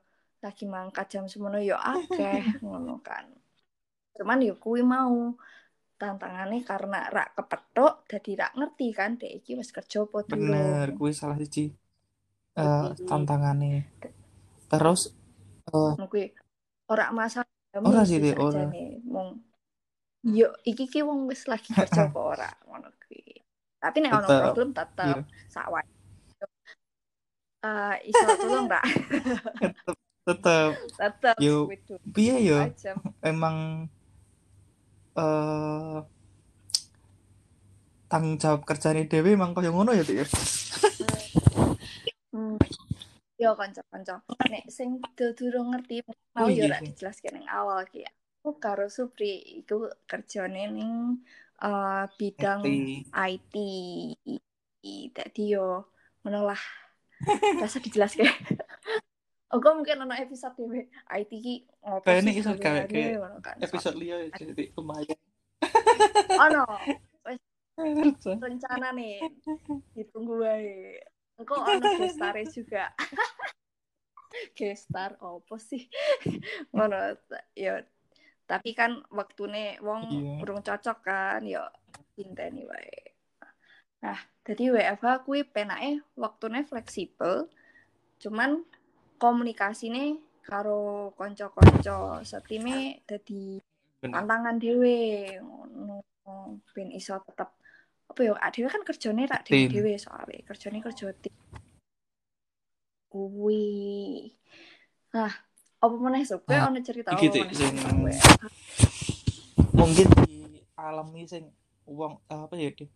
[0.43, 3.31] lagi mangkat jam semono ya akeh ngono kan.
[4.19, 5.33] Cuman ya kuwi mau.
[5.95, 11.15] Tantangannya karena rak kepethuk dadi rak ngerti kan dek iki wis kerja apa bener kuwi
[11.15, 11.71] salah siji
[12.59, 13.87] eh Jadi- tantangane
[14.67, 15.15] terus
[15.63, 16.27] eh Ngono kuwi
[16.91, 18.67] ora masalah Ora sih, Dik, ora.
[18.67, 19.47] sakjane mung.
[20.27, 23.39] Yo iki ki wong wis lagi kerja apa ora ngono kuwi.
[23.79, 25.17] Tapi nek ono problem tetep.
[25.49, 25.87] Sak wae.
[27.63, 28.83] Eh, iso tolong rak
[30.23, 31.67] tetep tetep Yo.
[31.67, 33.87] kuwi tuh piye ya jam emang
[35.19, 35.99] eh
[38.07, 40.27] tanggung jawab kerjane dhewe emang koyo ngono ya Dik ya
[42.33, 42.57] Hmm.
[43.37, 45.05] Yo kanca-kanca, nek sing
[45.37, 46.01] durung ngerti
[46.33, 46.89] mau Oh, yo iya rak sih.
[46.97, 48.09] dijelaske ning awal ki.
[48.41, 51.21] Aku karo Supri iku kerjane ning
[51.61, 53.55] eh, bidang IT.
[54.25, 54.85] IT.
[55.13, 55.93] Dadi yo
[56.25, 56.63] ngono lah.
[57.61, 58.25] Rasa dijelaske.
[59.53, 62.83] Oke mungkin ono episode dhewe IT ki ngopo Kayaknya sih iso gawe
[63.45, 63.57] kan.
[63.61, 65.19] episode liya ya, jadi lumayan
[66.41, 66.65] Ono
[68.41, 69.21] rencana nih
[69.97, 71.01] ditunggu wae.
[71.37, 72.93] Engko ono gestare juga.
[74.57, 75.85] gestar opo sih?
[76.73, 77.17] Ngono
[77.53, 77.85] ya
[78.49, 81.69] tapi kan waktune wong urung cocok kan ya
[82.17, 83.17] inteni wae.
[84.03, 87.49] Nah, jadi WFH kuwi penake waktune fleksibel.
[88.19, 88.65] Cuman
[89.23, 93.63] komunikasine karo kanca-kanca setime dadi
[94.03, 94.19] bener.
[94.19, 94.99] tantangan dhewe
[95.39, 96.03] ngono
[96.75, 97.55] ben iso tetep.
[98.11, 99.71] Apa ya dhewe kan kerjane rak Tim.
[99.71, 101.31] dhewe soalnya kerjane kerja tim.
[103.07, 104.35] Kuwi.
[105.15, 105.31] Nah
[105.83, 108.19] apa meneh sok kowe Nah, ono cerita apa meneh
[109.75, 111.51] mungkin dialami sing
[111.91, 112.87] wong apa ya di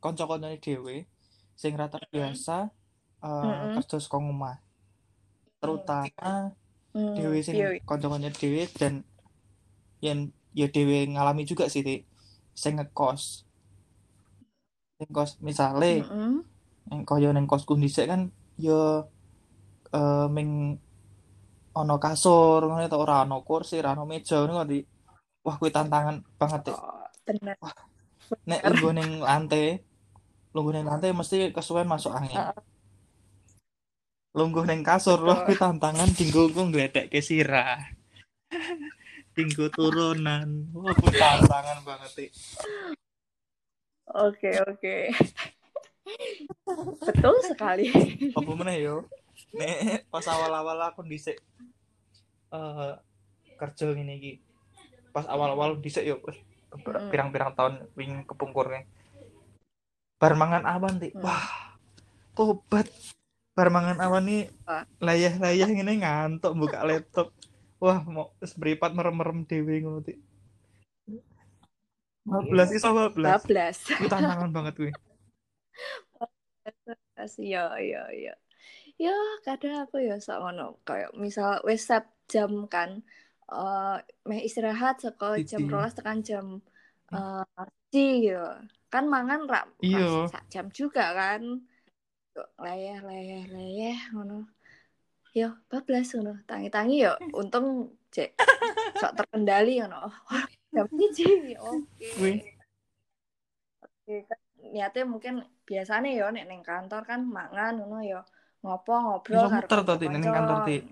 [0.00, 1.04] kanca-kancane dhewe
[1.52, 2.72] sing rata biasa
[3.20, 3.76] eh, Mm-mm.
[3.76, 4.63] kerja saka omah
[5.64, 6.52] terutama
[6.94, 7.82] Hmm, dhewe sing piye?
[7.88, 9.02] kanca-kancane dhewe dan
[9.98, 10.18] yen
[10.54, 12.00] ya dhewe ngalami juga sih Tik.
[12.54, 13.22] sing ngekos
[15.02, 16.34] sing kos misale Heeh.
[16.90, 19.02] yang kaya ning kosku dhisik kan ya
[19.90, 20.78] eh ming
[21.74, 24.84] ono kasur ngono ta ora ono kursi ora ono meja ngono Tik.
[25.44, 26.62] wah kuwi tantangan banget.
[26.72, 27.56] Oh, bener.
[28.48, 29.82] nek lungguh ning lantai
[30.54, 32.54] lungguh ning lantai mesti kesuwen masuk angin Heeh.
[34.34, 37.78] Lungguh ning kasur wah kuwi tantangan dinggo ku ngledekke sirah
[39.32, 42.30] dinggo turunan wah kuwi tantangan banget Tik.
[44.04, 44.96] Oke, oke.
[47.00, 47.88] Betul sekali.
[48.30, 49.08] apa meneh yo
[49.50, 51.38] nek pas awal-awal aku dhisik
[52.50, 52.92] eh
[53.54, 54.32] kerja ngene iki
[55.10, 57.10] pas awal-awal dhisik yo wis keber- Mm.
[57.10, 58.86] pirang-pirang tahun wing kepungkurne
[60.16, 61.14] bar mangan awan Tik.
[61.14, 61.22] Mm.
[61.22, 61.78] wah
[62.34, 62.90] tobat
[63.54, 64.42] bar mangan awan nih
[64.98, 67.30] layah-layah ngene ngantuk buka laptop.
[67.78, 70.18] Wah mau wis mripat merem-merem dhewe ngono Tik.
[72.24, 74.92] 12 iso 12 bablas kuwi tantangan banget kuwi.
[77.38, 78.34] Ya ya ya
[78.96, 79.14] ya
[79.44, 83.04] kadang aku ya sok ngono kayak misal wis set jam kan
[83.52, 85.70] eh meh istirahat saka jam Siji.
[85.70, 86.46] 12 tekan jam
[87.12, 87.44] eh
[87.92, 88.40] siji gitu
[88.88, 90.26] kan mangan rak Iya.
[90.48, 91.42] jam juga kan
[92.58, 94.48] Leyeh leyeh leyeh ngono
[95.34, 98.38] yo bablas ngono tangi-tangi yo untung cek
[98.98, 100.44] sok terkendali ngono oh,
[100.74, 102.54] jam siji oke.
[104.04, 108.20] Oke, kan niatnya mungkin biasanya ya nek ning kantor kan mangan ngono ya
[108.64, 110.82] ngopo ngobrol Iso muter to, ning kantor, Tik.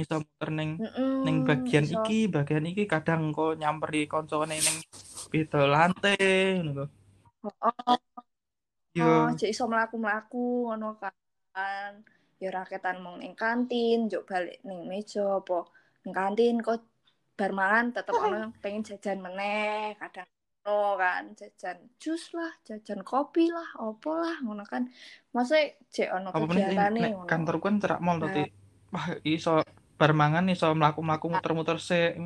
[0.00, 2.00] iso muter ning Mm-mm, ning bagian iso.
[2.00, 4.76] iki bagian iki kadang kok nyamperi koncone ning
[5.28, 6.86] beda lantai ngono lho.
[7.40, 7.96] Oh,
[8.98, 12.02] Yo oh, jek iso mlaku-mlaku ngono kan.
[12.40, 15.68] Ya raketan mung ning kantin, njuk balik ning meja apa
[16.02, 16.80] ning kantin kok
[17.36, 20.28] bar mangan tetep ono pengen jajan meneh, kadang
[20.60, 24.88] ngono kan, jajan jus lah, jajan kopi lah, opo lah ngono kan.
[25.32, 27.28] Maksudnya jek ono nek ngono.
[27.28, 28.34] kantorku kan cerak mall to, Nah.
[28.34, 28.50] Tik.
[28.90, 29.62] Wah, iso
[29.94, 32.18] bar mangan iso mlaku-mlaku muter-muter sik.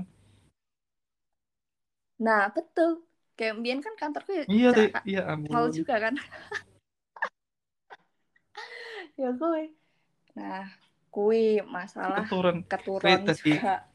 [2.25, 3.03] Nah, betul.
[3.35, 5.75] Kayak mbien kan kantorku ya Iya, cerak Iya ampun.
[5.75, 6.15] juga kan.
[9.21, 9.63] ya gue.
[10.39, 10.67] Nah,
[11.11, 12.63] kui masalah Keturun.
[12.67, 13.87] keturun dadi juga.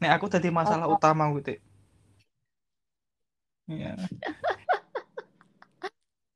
[0.00, 0.96] nek aku dadi masalah Apa?
[0.96, 1.58] utama kuwi, Tik.
[3.68, 3.92] Iya.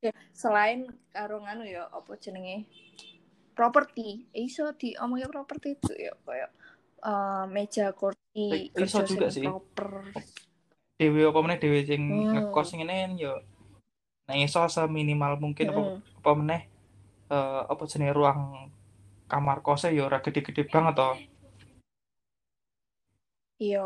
[0.03, 2.67] Ya, selain karo nganu ya apa jenenge?
[3.55, 4.27] Properti.
[4.35, 6.51] Iso diomongin properti itu ya kayak
[7.07, 9.47] eh, meja kursi iso juga sih.
[9.47, 10.11] proper.
[11.03, 12.31] Dewe apa meneh dewe sing Hmm.
[12.35, 13.33] ngekos ngene yo
[14.27, 15.99] nek iso seminimal mungkin apa Mm-mm.
[16.23, 16.61] apa meneh
[17.35, 18.41] eh, apa jenenge ruang
[19.33, 21.15] kamar kosnya ya ora gede-gede banget toh.
[23.63, 23.79] Iya,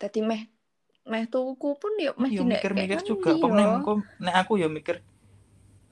[0.00, 0.40] tadi meh
[1.10, 3.66] meh tuku pun ya meh Yo mikir-mikir juga apa meneh
[4.24, 4.96] nek aku ya mikir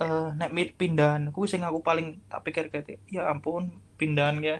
[0.04, 3.62] eh nek mi- pindahan kuwi sing aku paling tak pikir kayak ya ampun
[3.98, 4.56] pindahan ya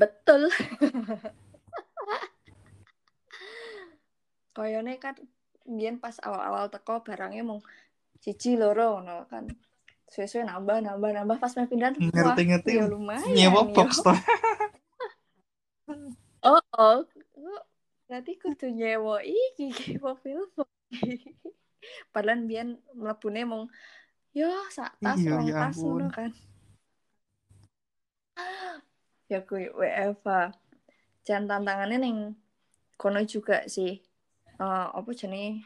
[0.00, 0.50] Betul.
[4.56, 5.12] Koyone kan
[5.68, 7.60] biyen pas awal-awal teko barangnya mung
[8.24, 9.44] siji loro ngono kan.
[10.08, 14.16] Suwe-suwe nambah nambah nambah pas meh pindahan wah ngerti-ngerti ya lumayan nyewa box toh.
[16.46, 17.02] Oh, oh.
[18.06, 20.46] Berarti kudu nyewa iki iki mobil
[22.14, 23.64] Padahal biyen mlebune mung
[24.30, 26.30] yo sak tas Iya, rong ya tas ngono kan.
[29.26, 30.54] Ya kuwi WFA.
[31.26, 32.38] Jan tantangannya ning
[32.94, 34.05] kono juga sih.
[34.56, 35.64] Eh apa jenenge?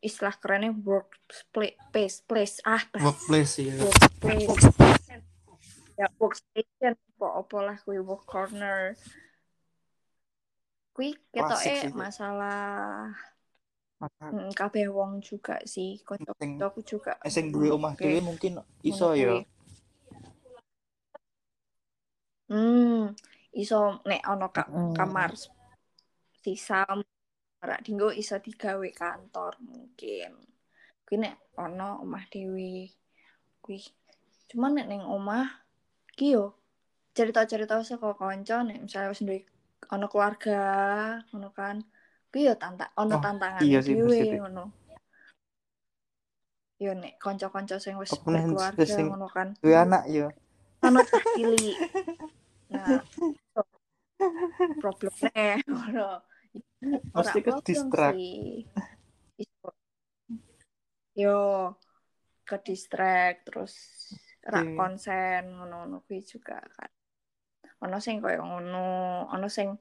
[0.00, 3.74] Istilah kerennya workplace place ah bahasa Workplace ya.
[3.80, 4.56] workplace.
[5.96, 6.92] Ya workstation.
[7.16, 8.92] Apa-apa lah kuwi work corner.
[10.96, 11.92] Ketoke sih, Cik.
[11.92, 13.12] masalah
[14.00, 15.96] Maka mm, kabeh wong juga sih.
[16.00, 17.12] Sing kanca-kancaku juga.
[17.20, 19.40] eh, sing duwe omah dhewe mungkin iso ya.
[22.46, 23.10] hmm
[23.52, 24.94] iso nek ana ka- Mm.
[24.94, 25.34] kamar
[26.38, 26.84] sisa
[27.66, 30.38] ora dinggo iso digawe kantor mungkin.
[31.02, 32.94] Kuwi nek ana omah dhewe
[33.58, 33.82] kuwi.
[34.46, 35.50] Cuman nek ning omah
[36.14, 36.54] ki yo
[37.10, 39.42] cerita-cerita saka kanca nek misalnya wis duwe
[39.90, 40.62] ana keluarga
[41.34, 41.82] ngono kan
[42.30, 44.38] kuwi yo tanta ana Oh, tantangan iya sih, dhewe Dik.
[44.46, 44.64] ngono.
[46.78, 49.58] Yo nek kanca-kanca sing wis sing ngono kan.
[49.58, 50.30] duwe anak ya.
[50.86, 51.02] ana
[51.34, 51.76] cilik.
[52.70, 53.02] Nah
[54.78, 56.22] problemnya ngono
[56.82, 58.18] Mesti ke distract.
[61.16, 61.72] yo
[62.44, 63.74] ke distract terus
[64.44, 64.76] rak Oke.
[64.76, 66.90] konsen ngono-ngono kuwi juga kan.
[67.82, 68.84] Ono sing koyo ngono
[69.32, 69.74] ono sing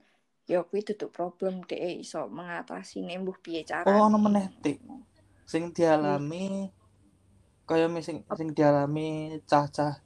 [0.47, 3.99] ya kuwi duduk problem dhek iso mengatasi mbuh piye carane.
[3.99, 4.47] Oh ono meneh
[5.45, 6.71] sing dialami
[7.69, 10.01] kaya mi- sing sing dialami cah-cah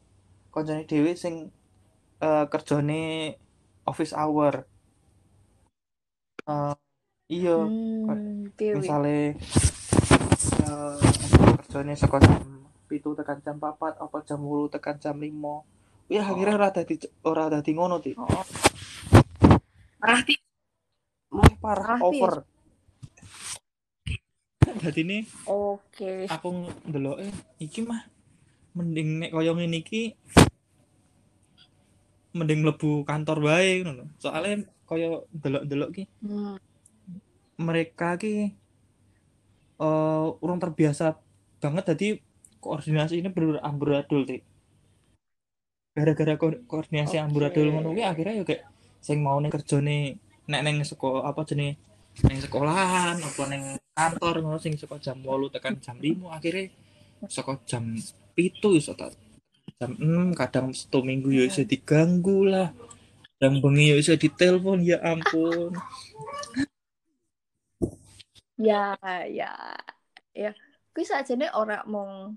[0.52, 1.47] koncone dhewe sing
[2.19, 3.36] eh, kerjane
[3.88, 4.67] office hour
[6.50, 6.74] Eh,
[7.30, 9.38] iya hmm misale
[10.58, 10.98] eh,
[11.62, 15.30] kerjane saka jam pitu tekan jam papat apa jam 8 tekan jam 5
[16.10, 18.42] ya akhirnya ora dadi ora dadi ngono ti oh
[20.02, 20.36] parah ti
[21.62, 22.42] parah over.
[24.80, 26.26] Jadi ini oke.
[26.26, 26.48] aku
[26.90, 27.30] ndeloke
[27.62, 28.10] iki mah
[28.74, 30.18] mending nek kaya ngene iki
[32.34, 34.06] mending mlebu kantor bae ngono lho.
[34.89, 36.56] Soale kaya ndelok-ndelok ki hmm.
[37.62, 38.58] mereka ki
[39.80, 41.13] eh urung terbiasa
[41.62, 42.08] banget jadi
[42.58, 44.41] koordinasi ini bener amburadul sih
[45.93, 47.25] gara-gara ko- koordinasi Oke.
[47.30, 48.65] amburadul ngono kuwi akhirnya ya kayak
[48.97, 50.17] sing mau ning kerjane
[50.49, 51.78] nek ning sekolah apa jenenge
[52.25, 56.65] ning sekolahan apa ning kantor ngono sing saka jam 8 tekan jam 5 akhirnya
[57.30, 57.93] saka jam
[58.34, 59.13] pitu iso tak
[59.78, 62.73] jam 6 kadang satu minggu ya iso diganggu lah
[63.39, 65.71] yang bengi ya iso ditelepon ya ampun.
[68.60, 68.99] Ya
[69.32, 69.56] ya
[70.36, 70.52] ya.
[70.91, 72.36] Kuwi sakjane ora mung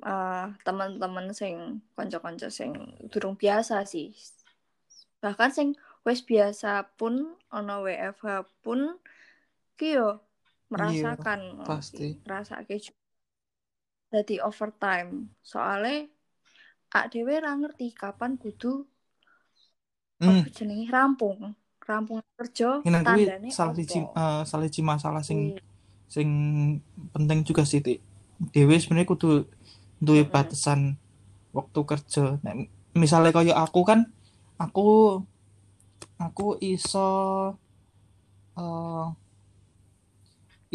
[0.00, 2.72] eh, teman-teman sing kanca-kanca sing
[3.12, 4.16] durung biasa sih.
[5.20, 5.68] Bahkan sing
[6.08, 8.96] wis biasa pun ono WFH pun
[9.76, 10.24] ki yo
[10.72, 12.16] merasakan pasti.
[12.24, 12.80] merasake
[14.08, 15.28] jadi overtime.
[15.44, 16.08] Soalnya
[16.88, 18.88] ak dhewe ra ngerti kapan kudu
[20.22, 20.42] hmm.
[20.54, 21.38] jenenge rampung
[21.82, 25.62] rampung kerja kuwi tandane salah siji eh, salah siji masalah sing Kuwi.
[26.06, 26.28] sing
[27.14, 27.98] penting juga sih Tik.
[28.54, 29.46] Dewe sebenarnya kudu
[30.02, 30.98] duwe batasan
[31.56, 32.38] waktu kerja.
[32.44, 32.54] Nek
[32.98, 34.00] misalnya kayak aku kan
[34.58, 34.82] aku
[36.26, 37.08] aku iso
[38.56, 39.06] eh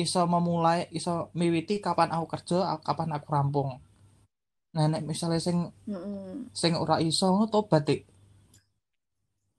[0.03, 2.57] iso memulai iso miwiti kapan aku kerja
[2.87, 3.69] kapan aku rampung.
[4.75, 5.57] Nah nek misalnya sing
[5.89, 6.53] Mm-mm.
[6.53, 7.87] sing ora iso tobat.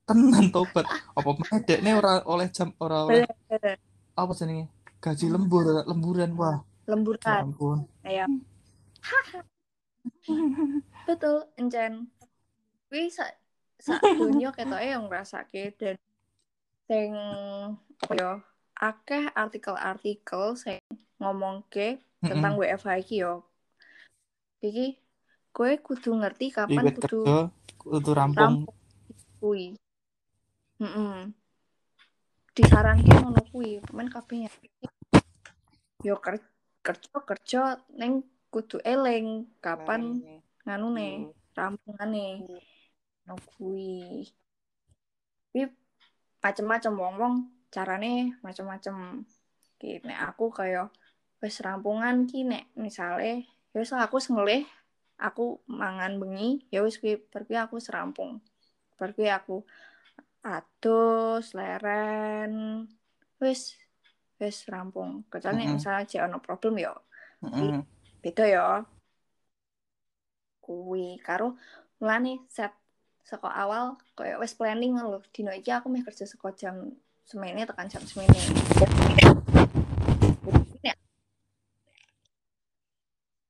[0.09, 0.89] Tenan tobat.
[1.13, 3.29] Apa meneh dekne ora oleh jam ora oleh
[4.17, 4.73] apa jenenge?
[4.99, 6.59] Gaji lembur, lemburan wah.
[6.59, 7.79] Ya lemburan ampun.
[8.01, 8.25] ya
[11.09, 12.09] betul encen
[12.89, 13.37] kuwi sak
[13.77, 16.01] sak donya ketoke yang ngrasake dan
[16.89, 17.13] sing
[18.17, 18.41] ya
[18.73, 20.81] akeh artikel-artikel sing
[21.21, 23.45] ngomongke tentang WFH iki yo
[24.65, 24.97] iki
[25.53, 28.65] kowe kudu ngerti kapan Iwet kudu kudu rampung.
[28.65, 29.77] rampung
[30.79, 31.21] kuwi heeh
[32.55, 34.47] disaranke ngono kuwi pemain kabeh
[36.07, 36.39] yo ker
[36.87, 37.63] kerja kerja
[37.99, 38.23] neng
[38.55, 40.23] kudu eling kapan
[40.65, 42.47] nganune rampungane.
[43.27, 44.25] No kuwi.
[45.51, 45.65] Kuwi
[46.41, 47.35] macem-macem wong-wong
[47.69, 49.27] carane macem-macem.
[49.79, 50.91] Ki nek aku kaya
[51.39, 54.67] wis rampungan ki nek misale ya wis aku sengelih
[55.15, 58.43] aku mangan bengi ya wis kuwi kuwi aku serampung
[58.99, 59.63] kuwi aku
[60.57, 62.53] adus leren
[63.43, 63.77] wis
[64.41, 65.27] wis rampung.
[65.29, 65.77] Kecuali nek Mm-mm.
[65.79, 66.93] misalnya jek ono problem ya
[67.45, 67.83] Heeh.
[68.25, 68.67] beda ya
[70.65, 71.55] kuwi karo
[72.03, 72.73] mulane set
[73.25, 75.21] saka awal kayak wis planning lho.
[75.35, 76.77] Dino iki aku meh kerja saka jam
[77.29, 78.41] semene tekan jam semene.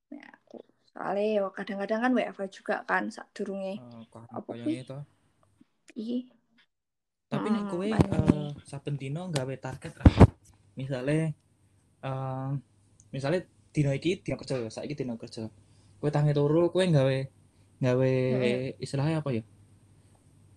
[0.09, 0.57] Aku
[0.89, 3.77] soalnya ya kadang-kadang kan WFH juga kan sak durunge
[4.09, 4.97] Apa Apa itu?
[5.93, 6.29] iki
[7.29, 9.93] Tapi nek Hmm, kowe eh, saben dino gawe target.
[10.73, 11.37] Misale
[12.01, 12.49] eh
[13.13, 13.37] misale
[13.69, 15.45] dino iki dino kerja, saiki dino kerja.
[16.01, 17.17] Kowe tangi turu kowe gawe
[17.79, 18.11] gawe
[18.81, 19.43] istilahnya apa ya?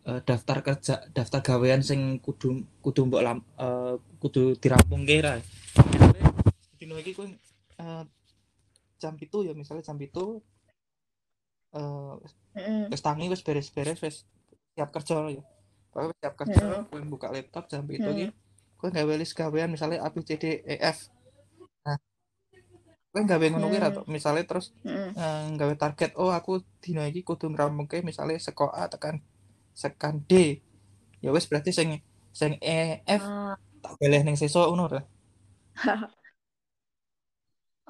[0.02, 5.37] Eh, daftar kerja, daftar gawean sing kudu kudu mbok lam, eh, kudu dirampungke ra.
[5.92, 6.20] Misale
[6.80, 7.28] dino iki kowe
[7.85, 8.04] eh,
[8.96, 10.40] jam itu ya misalnya jam itu
[11.76, 12.14] eh
[12.56, 12.85] Heeh.
[12.92, 14.16] wis tangi wis beres-beres wis
[14.72, 15.42] siap kerja ya.
[15.92, 18.24] Wis siap kerja, kowe buka laptop jam itu ki.
[18.78, 20.98] Kowe gawe list gawean misalnya A B C D E F.
[21.87, 21.98] Nah,
[23.12, 23.94] kowe gawe ngono kuwi Hmm.
[23.96, 24.02] to.
[24.14, 24.66] Misale terus
[25.20, 26.52] eh, gawe target, oh aku
[26.83, 29.17] dina iki kudu ngrampungke misalnya saka A tekan
[29.83, 30.33] tekan D.
[31.25, 31.88] Ya wis berarti sing
[32.40, 35.00] sing E F Ah, tak beleh ning sesuk ngono ra.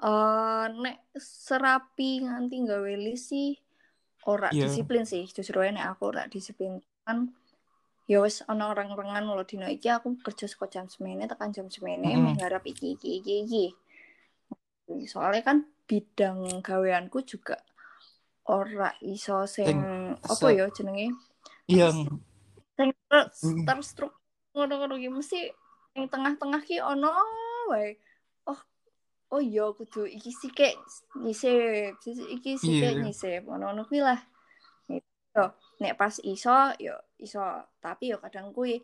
[0.09, 0.97] eh, nek
[1.47, 3.49] serapi nganti gawe list sih
[4.33, 4.65] ora Iya.
[4.65, 6.73] disiplin sih justru nek aku ora disiplin
[7.07, 7.19] kan
[8.13, 12.13] ya wis ana orang-orangan lho dino iki aku kerja saka jam semene tekan jam semene
[12.13, 12.21] Mm-mm.
[12.21, 13.65] meh ngarep iki iki iki iki
[15.09, 15.59] soalnya kan
[15.89, 17.57] bidang gaweanku juga
[18.45, 19.81] ora iso sing
[20.21, 21.09] apa ya jenenge
[21.71, 21.89] Iya,
[22.77, 23.65] sing ter- Mm.
[23.65, 24.13] terstruktur
[24.53, 25.41] ngono-ngono ki mesti
[25.95, 27.09] yang tengah-tengah ki ono
[27.71, 27.97] wae.
[28.51, 28.59] Oh,
[29.31, 30.59] oh iya kudu iki sik
[31.17, 32.99] nyisip, iki sik Iya.
[32.99, 33.47] nyisip.
[33.47, 34.19] Ngono-ngono kuwi lah.
[35.33, 36.53] Yo, nek pas iso
[36.83, 37.41] yo iso,
[37.79, 38.83] tapi yo kadang kuwi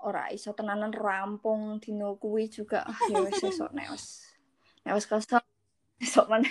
[0.00, 4.26] ora iso tenanan rampung dino kuwi juga ah ya wis esok nek wis
[4.84, 5.40] nek wis kesel
[6.04, 6.48] esok mana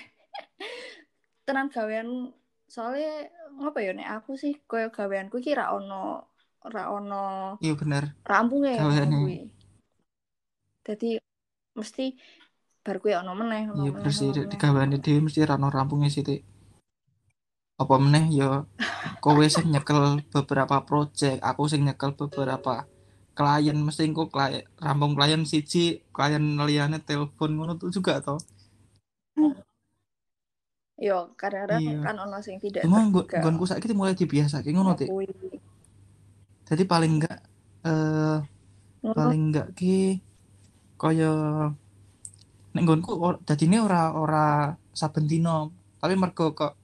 [1.43, 2.31] tenan gawean
[2.65, 3.27] soalnya
[3.59, 6.31] ngapa ya nek aku sih koyo gaweanku ki ra ono
[6.63, 8.03] ra ono Iya bener.
[8.23, 9.05] rampunge Gaweane.
[9.11, 9.39] ngono kuwi.
[10.83, 11.09] Dadi
[11.75, 12.05] mesti
[12.81, 14.49] bar kuwi ono meneh Iya bener sih ono meneh.
[14.49, 16.23] digaweane dhewe mesti ra ono rampungnya sih.
[17.73, 18.69] Apa meneh ya
[19.17, 22.85] kowe sing nyekel beberapa project, aku sing nyekel beberapa
[23.33, 28.37] klien mesti engko klien rampung klien siji, klien liyane telepon ngono tuh juga toh.
[31.01, 31.97] Yo kadang-kadang Iya.
[32.05, 34.93] kan ono sing tidak Cuma nggonku saiki mulai dibiasake ngono.
[34.93, 35.25] Kuwi.
[36.69, 37.41] Jadi paling enggak
[37.89, 38.37] eh
[39.01, 39.17] Ngono.
[39.17, 40.21] paling enggak ki
[41.01, 41.33] kaya
[42.77, 44.45] nek nggonku or, dadine ora ora
[44.93, 46.77] saben dino, tapi mergo kok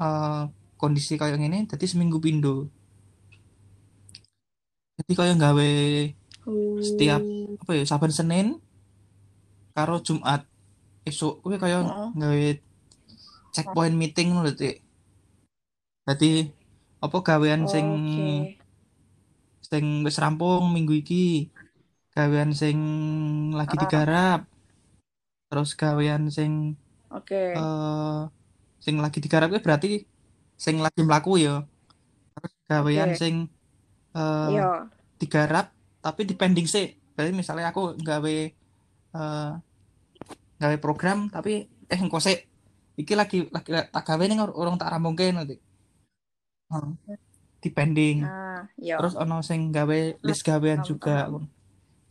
[0.00, 0.42] eh
[0.80, 2.68] kondisi kaya ngene dadi seminggu pindo.
[4.96, 5.70] Jadi kaya gawe
[6.80, 8.62] setiap Uh, apa ya saben Senin
[9.74, 10.46] karo Jumat
[11.42, 12.08] kuwi kaya Heeh.
[12.14, 12.42] gawe
[13.54, 14.70] checkpoint meeting ngono lho.
[16.06, 16.46] Dadi
[17.02, 18.62] apa gawean sing Oke.
[19.66, 21.50] sing wis rampung minggu iki
[22.14, 22.78] gawean sing
[23.58, 24.46] lagi digarap
[25.50, 26.78] terus gawean sing
[27.10, 27.54] Oke.
[27.58, 28.20] eh
[28.86, 29.90] sing lagi digarap kuwi berarti
[30.54, 31.66] sing lagi mlaku ya
[32.38, 33.18] terus gawean Oke.
[33.18, 33.34] sing
[34.14, 34.86] eh Yo.
[35.18, 38.36] digarap tapi dipending sih berarti misalnya aku gawe
[39.18, 39.50] eh
[40.62, 42.46] gawe program tapi eh engko sik
[42.94, 45.58] iki lagi lagi tak gawe ning urung tak rampungke nanti
[46.70, 47.18] Heeh.
[47.58, 48.22] dipending
[48.78, 49.02] yo.
[49.02, 51.26] terus ono sing gawe list gawean juga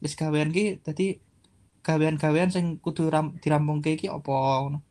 [0.04, 1.24] list gawean ki dadi
[1.86, 4.34] gawean-gawean sing kudu ram, dirampungke iki apa
[4.66, 4.82] ngono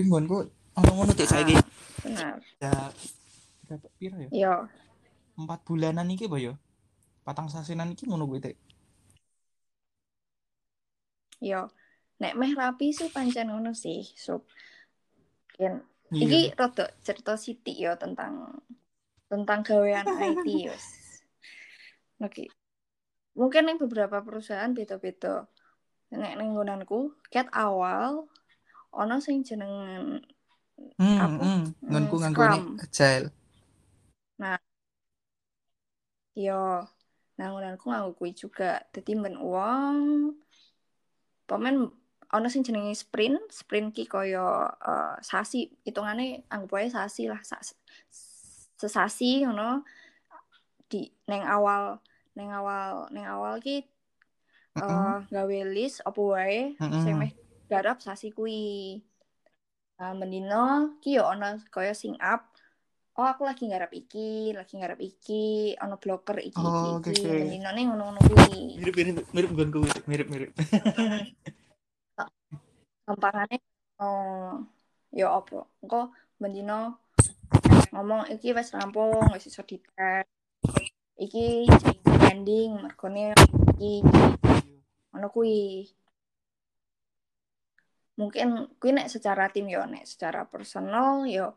[0.00, 0.48] iki nggonku
[0.80, 1.52] ono ngono tik saiki
[2.00, 2.40] benar.
[2.56, 2.72] ya
[4.00, 4.54] pira ya Yo.
[5.36, 6.52] empat bulanan iki apa ya
[7.20, 8.56] patang sasinan iki ngono kuwi tik
[11.40, 11.72] Yo.
[12.20, 14.44] Nek meh rapi sih pancen ngono sih, Sob.
[15.56, 15.80] Yen
[16.12, 18.60] iya iki rada cerita sithik ya tentang
[19.32, 20.84] tentang gawean IT yos.
[22.20, 22.52] Oke.
[23.32, 25.48] Mungkin ning beberapa perusahaan beda-beda.
[26.12, 28.28] Nek ning nggonanku, ket awal
[28.92, 29.72] ono sing jeneng
[30.98, 31.42] hmm, apa?
[31.42, 31.60] hmm.
[31.86, 32.66] nggonku Hmm, nganggo Scrum.
[32.84, 33.26] agile
[36.34, 36.86] yo
[37.36, 38.84] nah nggonanku nganggo kuwi juga.
[38.92, 39.98] Dadi men wong
[41.48, 41.88] pemen
[42.30, 47.58] ono sing jenenge sprint, sprint ki kaya eh, sasi, hitungane anggap wae sasi lah, sa-
[48.80, 49.82] sesasi ngono
[50.90, 51.98] di neng awal
[52.36, 53.82] neng awal neng awal ki
[54.78, 54.86] Heeh.
[54.86, 57.02] eh gawe list apa wae Heeh.
[57.02, 57.32] sing meh
[57.70, 58.98] garap sasi kuwi.
[60.00, 62.50] Nah, mendino ki yo ono kaya sing up.
[63.20, 67.20] Oh, aku lagi garap iki, lagi garap iki, ono blocker iki iki Oh, iki.
[67.20, 67.30] oke.
[67.36, 68.80] Mendino ning ngono-ngono kuwi.
[68.80, 70.04] mirip mirip mirip nggonku Tik.
[70.08, 70.50] mirip mirip
[73.04, 73.56] Gampangane
[74.00, 74.64] oh
[75.12, 75.66] yo apa?
[75.82, 76.96] Engko mendino
[77.92, 80.24] ngomong iki wis rampung, wis iso dites.
[81.20, 81.68] Iki
[82.06, 83.34] pending mergone
[83.76, 84.00] iki
[85.12, 85.90] ngono kuwi.
[88.20, 91.56] Mungkin kuwi nek secara tim yo, nek secara personal yo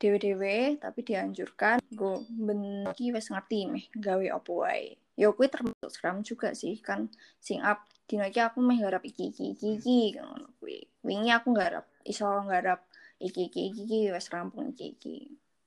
[0.00, 4.96] dewe-dewe tapi dianjurkan go ben iki wis ngerti meh gawe apa wae.
[5.20, 9.30] Yo kuwi termasuk Scrum juga sih kan sing up dino iki aku meh garap iki
[9.30, 10.82] iki iki iki ngono kuwi.
[11.04, 12.88] Wingi aku garap iso garap
[13.20, 15.16] iki iki iki, iki wis rampung iki iki.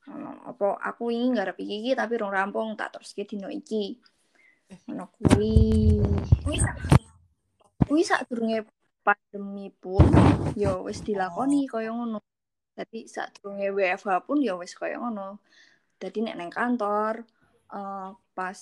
[0.09, 3.95] Ngono apa aku wingi garap iki iki tapi rong rampung tak teruske dino iki.
[4.89, 5.53] Ngono kuwi.
[6.43, 6.76] Kuwi sak
[7.86, 8.65] kuwi sadurunge
[9.05, 10.09] pandemi pun
[10.57, 12.17] yo wis dilakoni kaya ngono.
[12.73, 15.37] Dadi sadurunge WFH pun ya wis kaya ngono.
[16.01, 17.21] Dadi nek neng kantor
[17.69, 18.59] eh, pas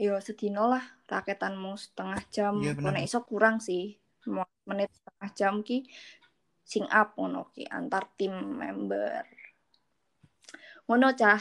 [0.00, 4.00] yo sedino lah raketanmu setengah jam, Iya, nek iso kurang sih.
[4.64, 5.84] Menit setengah jam ki
[6.64, 9.28] sing up ngono ki antar tim member.
[10.88, 11.38] Ngono cah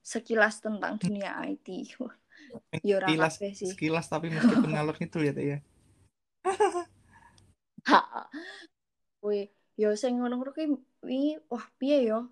[0.00, 1.66] sekilas tentang dunia IT.
[2.86, 3.68] Yo ora sekilas sih.
[3.70, 5.58] sekilas tapi meskipun ngalor itu ya ya
[9.26, 10.52] Wih, yo sing ngono-ngono
[11.04, 12.28] wingi wah piye yo?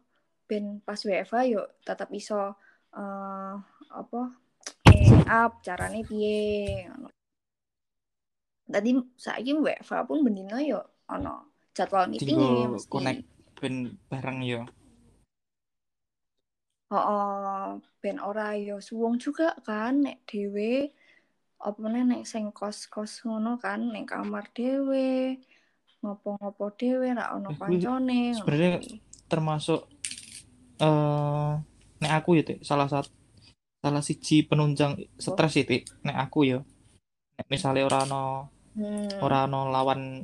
[0.49, 2.57] Ben pas WFH yo tetap iso
[2.97, 3.55] eh
[3.93, 4.21] apa
[4.89, 6.89] sing up carane piye?
[6.89, 7.09] Ngono.
[8.69, 12.91] Tadi saiki WFH pun bendino yo ono jadwal meeting Tinggal mesti.
[12.91, 13.23] connect
[13.59, 13.75] ben
[14.11, 14.63] bareng ya
[16.91, 20.91] oh ben ora yo suwung juga kan nek dhewe
[21.59, 25.39] apa meneh nek sing kos-kos ngono kan ning kamar dhewe
[26.03, 28.79] ngopo-ngopo dhewe ra ono Eh, kancane sebenarnya
[29.27, 29.91] termasuk
[30.79, 31.53] eh
[31.99, 33.11] nek aku ya Tik, salah satu
[33.83, 35.83] salah siji penunjang stres sih Tik.
[36.07, 36.59] nek aku ya
[37.37, 38.25] nek misalnya ora ono
[38.79, 39.11] Hmm.
[39.19, 40.23] ora ono lawan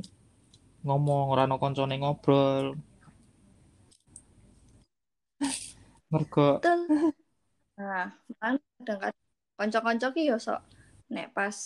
[0.87, 2.78] ngomong ora ono koncone ngobrol
[6.07, 6.62] mergo.
[7.74, 9.18] Nah, kan kadang-kadang
[9.59, 10.62] kanca-kanca ki yo sok
[11.11, 11.57] nek pas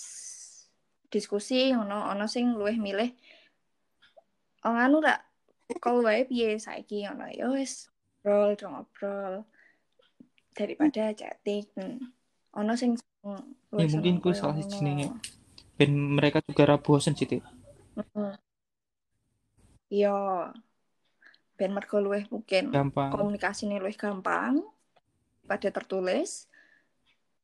[1.08, 3.10] diskusi ngono ono sing luwih milih
[4.66, 5.16] oh anu ra
[5.80, 7.88] call wae piye saiki ngono ya wis
[8.24, 9.34] ngobrol do ngobrol
[10.58, 11.66] daripada chatting.
[12.58, 15.12] Ono sing Ya, mungkin koyo salah sijine
[15.76, 17.28] ben mereka juga ra bosen sih.
[17.28, 18.32] Heeh.
[19.92, 20.16] Iya.
[21.58, 24.62] Ben mergo luwih mungkin gampang komunikasine luwih gampang
[25.44, 26.46] pada tertulis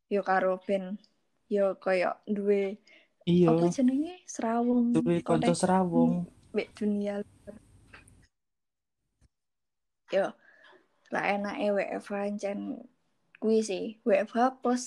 [0.06, 0.94] yo karo ben
[1.48, 2.80] yo koyo duwe
[3.28, 3.52] iya.
[3.52, 4.24] apa jenenge?
[4.24, 6.28] Serawung duwe kanca serawung.
[6.54, 7.20] mbek dunia
[10.14, 10.30] yo
[11.10, 12.58] lah enake WFH ancen
[13.38, 14.00] kuwi sih.
[14.02, 14.84] WFH plus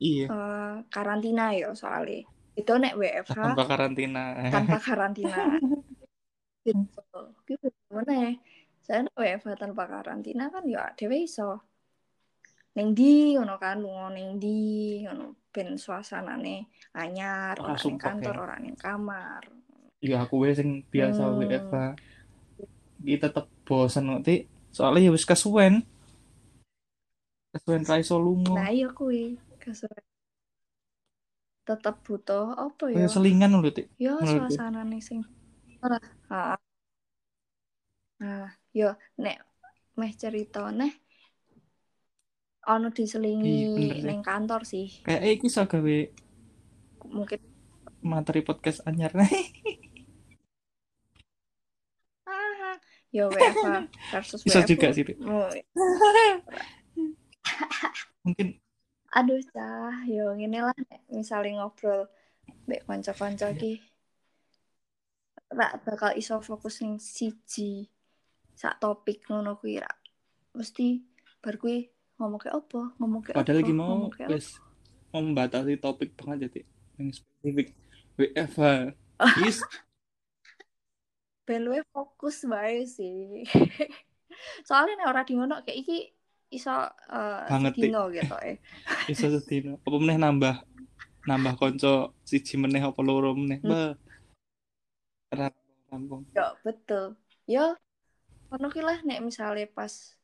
[0.00, 0.26] iya.
[0.30, 2.24] eh, karantina yo soalnya.
[2.56, 4.22] Itu nek WFH tanpa karantina.
[4.48, 5.60] tanpa karantina.
[6.64, 7.20] Gitu.
[7.44, 8.36] Gitu mana
[8.80, 11.60] saya nek WFH tanpa karantina kan ya dhewe iso.
[12.72, 14.58] Ning ndi ngono kan lunga ning ndi
[15.04, 16.70] ngono ben suasanane.
[16.94, 18.42] Anyar Ora ora ning sumpek kantor ya.
[18.46, 19.42] ora ning kamar.
[19.98, 21.42] Ya aku wes sing biasa Hmm.
[21.42, 21.76] WFH
[23.02, 24.40] iki tetep bosen kok Tik.
[24.70, 25.74] soalnya ya wis kesuwen.
[27.50, 28.54] Kesuwen ra iso lunga.
[28.54, 30.04] Nah iya kuwi kesuwen.
[31.66, 33.10] Tetep butuh apa ya?
[33.10, 35.26] Selingan lho Tik ya suasanane sing
[35.82, 35.98] ora
[36.30, 36.54] ha.
[38.18, 39.38] nah yo nek
[39.94, 40.90] meh cerita neh
[42.68, 45.00] ono diselingi Iya, ning kantor sih.
[45.00, 45.96] Kayak eh, iki iso gawe
[47.08, 47.40] mungkin
[48.04, 49.16] materi podcast anyar.
[52.28, 52.76] Ah
[53.08, 55.04] yo WFH versus Bisa WFH juga sih.
[55.24, 55.48] Oh,
[58.28, 58.60] mungkin
[59.16, 60.04] aduh cah.
[60.04, 60.76] Yo ngene lah
[61.08, 62.04] misalnya ngobrol
[62.68, 63.80] mbek kanca-kanca ki
[65.48, 67.88] rak bakal iso fokus ning siji
[68.52, 69.96] sak topik ngono kuwi rak.
[70.52, 71.00] Mesti
[71.40, 71.88] bar kuwi
[72.18, 74.58] ngomong ke opo ngomong ke padahal iki mau wis
[75.12, 76.66] membatasi topik banget ya Tik.
[76.98, 77.68] yang spesifik.
[78.18, 78.92] WFH
[79.46, 79.62] is
[81.46, 83.46] ben luwih fokus bae sih.
[84.66, 85.98] Soalnya nek ora di ngono kayak iki
[86.52, 88.60] iso uh, Banget, sedino gitu eh.
[89.12, 90.56] Iso sedina apa meneh nambah
[91.24, 93.62] nambah konco siji meneh apa loro meneh?
[93.64, 93.70] Hmm.
[93.70, 95.48] ba
[95.88, 97.16] rampung Ya betul.
[97.48, 97.78] Ya
[98.52, 100.17] ono ki lah nek misale pas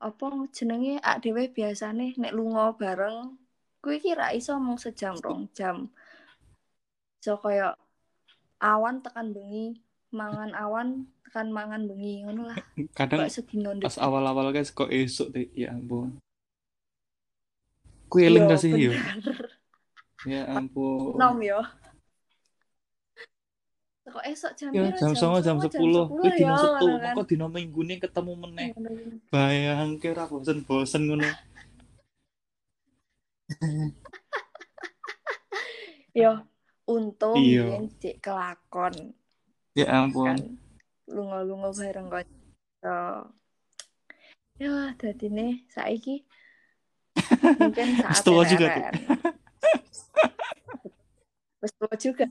[0.00, 0.98] apa jenenge?
[1.02, 3.38] Ak dhewe biasane nek lunga bareng
[3.84, 5.92] kuwi ki ra iso mung sejam rong jam.
[7.20, 7.76] So kaya
[8.60, 12.58] awan tekan bengi, mangan awan tekan mangan bengi ngono lah.
[12.98, 13.28] kadang
[13.84, 16.16] pas awal-awal guys kok esuk deh ya ampun.
[18.08, 18.92] Ku eling Yo, gak sih yo?
[20.24, 21.20] ya ampun.
[21.20, 21.60] Nom yo.
[24.04, 26.86] Kok esok jam ya jam songo jam songo, sepuluh kuwi dino setu
[27.16, 28.90] kok dino minggu nih ketemu meneh Ngono.
[29.32, 31.28] bayang kira bosen bosen ngono
[36.14, 36.46] Yo,
[36.86, 37.74] untung Iya.
[37.74, 39.16] yen cek kelakon.
[39.74, 40.38] ya ampun kan
[41.10, 42.98] lunga-lunga bareng kanca.
[44.62, 46.22] Ya, dadi nih saiki
[47.58, 48.94] mungkin saat juga.
[51.58, 52.26] Wis juga.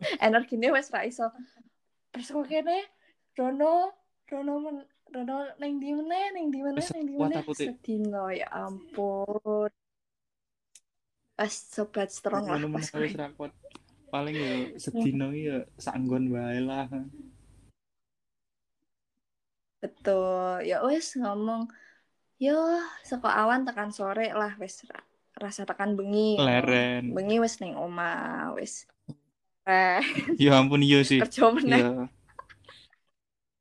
[0.26, 1.30] Energine wis ra iso.
[2.12, 2.84] Terus kok kene
[3.36, 3.92] Rono,
[4.28, 4.76] Rono men,
[5.12, 6.32] Rono ndi meneh,
[6.76, 7.42] Wis ning ndi kuat meneh.
[7.44, 7.66] aku, Dik.
[7.68, 9.70] Sedino ya ampun.
[11.36, 12.88] Pas sobat strong lah pas
[14.06, 16.88] paling ya sedino ya sanggon bae lah
[19.82, 20.64] Betul.
[20.64, 21.68] Ya wis ngomong
[22.40, 22.56] yo
[23.04, 26.40] saka awan tekan sore lah ra- rasa tekan bengi.
[26.40, 28.88] leren Bengi wis ning omah, wis.
[29.66, 29.98] Eh,
[30.38, 31.82] ya ampun iya sih kerja meneh.
[31.82, 31.90] ya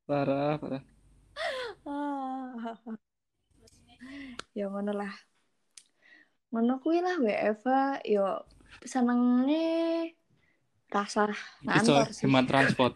[0.05, 0.83] parah parah
[1.85, 2.73] Ah.
[4.57, 5.13] Ya ngono lah.
[6.53, 8.45] Ngono kuwi lah WFH yo
[8.85, 10.13] senenge
[10.93, 11.33] rasa
[11.65, 12.23] ngantor sih.
[12.25, 12.93] hemat transport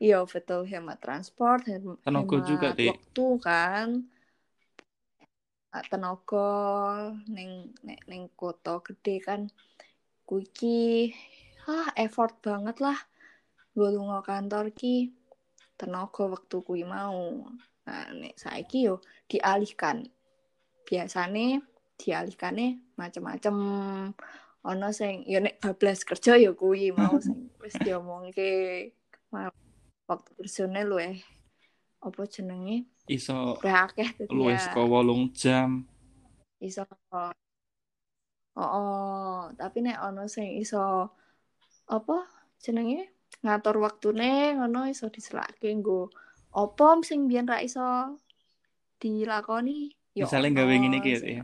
[0.00, 2.88] Iya betul hemat transport, hem- Tenaga hemat juga, Dik.
[2.92, 3.88] waktu kan.
[5.90, 6.48] Tenaga
[7.26, 9.40] ning ning, ning kota gede kan
[10.24, 10.78] kuwi ki
[11.68, 12.98] ah effort banget lah.
[13.76, 15.12] Gue lunga kantor ki
[15.78, 17.48] tenaga waktu kuwi mau.
[17.84, 20.08] Nah, nek saiki yo dialihkan.
[20.84, 21.64] Biasane
[21.94, 23.54] dialihkane macem-macem
[24.64, 28.50] ono sing yo nek bablas kerja yo kuwi mau sing wis diomongke
[30.08, 31.20] waktu personel lu eh
[32.04, 33.56] apa jenenge iso
[34.28, 35.88] luwih saka 8 jam
[36.60, 36.84] iso
[38.58, 41.10] oh, tapi nek ono sing iso
[41.90, 42.16] apa
[42.62, 43.10] jenenge?
[43.44, 46.08] Ngatur waktune ngono iso diselake nggo
[46.54, 48.14] apa sing biyen ra iso
[49.02, 51.42] dilakoni yo misalnya gawe ngene iki ya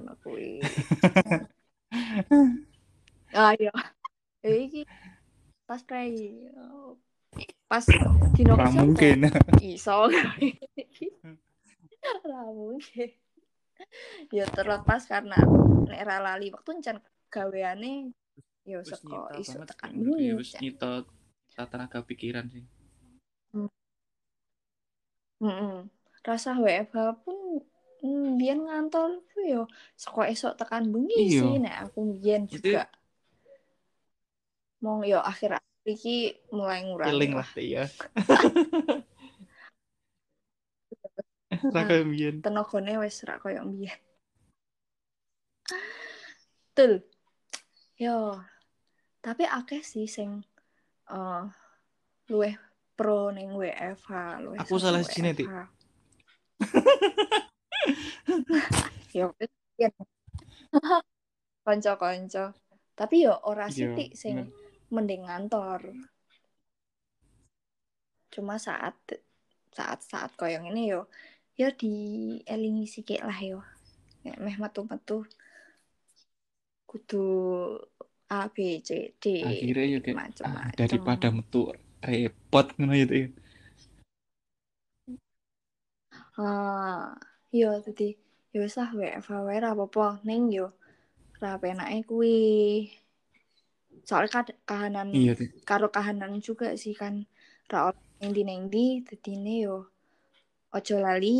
[3.41, 3.75] ah iya.
[4.47, 4.87] Eh, iki
[5.67, 6.15] pas pray
[7.67, 7.83] pas
[8.39, 9.27] dino mungkin.
[9.59, 10.07] iso
[12.31, 13.11] ra mungkin
[14.37, 15.37] ya terlepas karena
[15.89, 16.99] nek ra lali waktu encan
[17.31, 18.15] gaweane
[18.67, 21.05] ya saka iso tekan ya wis nyita
[21.69, 22.65] tenaga pikiran sih.
[23.57, 23.69] Mm
[25.41, 25.77] -mm.
[26.21, 27.65] rasa WFH pun
[28.05, 29.63] mm, biyen ngantor ku yo
[29.97, 31.43] saka esok tekan bengi Iyo.
[31.45, 32.89] sih nek aku biyen juga.
[34.81, 37.89] Mau yo akhir iki mulai ngurang lah iya
[41.69, 42.41] ra koyo mbiyen.
[42.43, 44.01] Tenagane wis ra koyo mbiyen.
[46.77, 47.05] Tul
[48.01, 48.41] yo
[49.21, 50.41] tapi akeh sih sing
[51.13, 51.45] uh,
[52.33, 52.57] luweh
[52.97, 55.45] pro ning WFH luweh aku salah sini ti
[59.19, 59.35] yo
[61.65, 62.45] konco-konco.
[62.97, 64.53] Tapi yo ora sithik sing
[64.93, 65.81] mending ngantor.
[68.31, 68.95] Cuma saat
[69.71, 71.07] saat saat koyong ini yo
[71.61, 71.93] ya di
[72.49, 73.61] elingi sikit lah yo.
[74.25, 75.29] Ya, meh metu metu
[76.89, 77.25] kudu
[78.33, 79.45] A B C D.
[79.45, 81.61] Akhirnya ya kayak macam-macam daripada metu
[82.01, 83.29] repot ngono gitu ya.
[86.41, 87.13] Ah
[87.53, 88.17] yo tadi
[88.57, 90.25] yo sah WFH wae ra apa-apa.
[90.25, 90.73] Ning yo
[91.45, 92.89] ra penake kuwi.
[94.09, 95.37] Soalnya kahanan iya,
[95.69, 97.29] karo kahanan juga sih kan.
[97.69, 97.93] Ra
[98.25, 99.93] neng di neng di tadi yo
[100.71, 101.39] ojo lali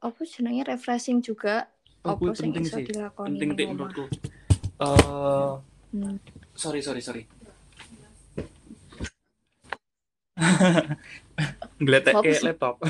[0.00, 1.68] apa jenenge refreshing juga
[2.08, 4.04] oh, apa sing iso dilakoni penting penting menurutku
[4.80, 5.60] uh,
[5.92, 6.16] hmm.
[6.56, 7.24] sorry sorry sorry
[11.80, 12.76] Ngeletek kayak laptop.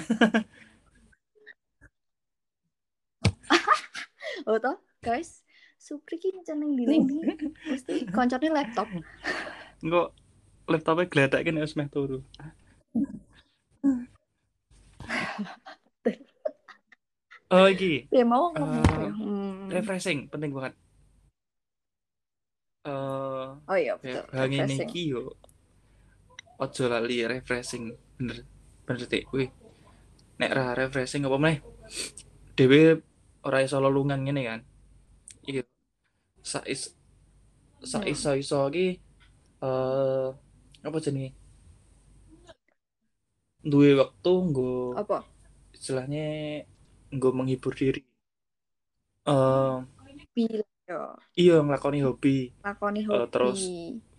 [4.48, 5.42] oh toh, guys,
[5.78, 7.06] Supri ki jeneng di ning
[7.66, 8.88] mesti koncone laptop.
[9.82, 10.10] Enggak
[10.70, 12.22] laptopnya geletek kan harus meh turu.
[17.50, 18.06] Oh, iki.
[18.14, 19.74] Ya mau uh, hmm.
[19.74, 20.70] refreshing penting banget.
[22.86, 24.22] Uh, oh iya betul.
[24.30, 25.34] Hangi iki yo.
[26.62, 28.46] Ojo lali refreshing bener
[28.86, 29.26] bener tik.
[29.34, 29.50] Wih.
[30.38, 31.58] Nek ra refreshing apa meneh?
[32.54, 33.02] Dewe
[33.42, 34.60] ora iso lelungan ngene kan.
[35.42, 35.66] Iya.
[36.46, 36.94] Sa is
[37.82, 38.94] sa iso iso iki
[39.58, 40.30] eh uh,
[40.86, 41.39] apa jenenge?
[43.60, 45.24] Duwe waktu nggo apa?
[45.76, 46.26] Istilahnya
[47.12, 48.00] gue menghibur diri.
[49.28, 49.84] Uh,
[51.36, 52.56] iya ngelakoni hobi.
[52.64, 53.20] Ngelakoni hobi.
[53.20, 53.60] uh, terus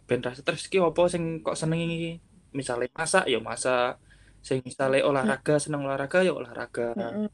[0.05, 2.21] ben stres ki apa sing kok seneng iki?
[2.53, 3.97] Misalnya masak ya masak.
[4.45, 6.93] Sing misalnya olahraga seneng olahraga ya olahraga.
[6.93, 7.27] Mm -hmm.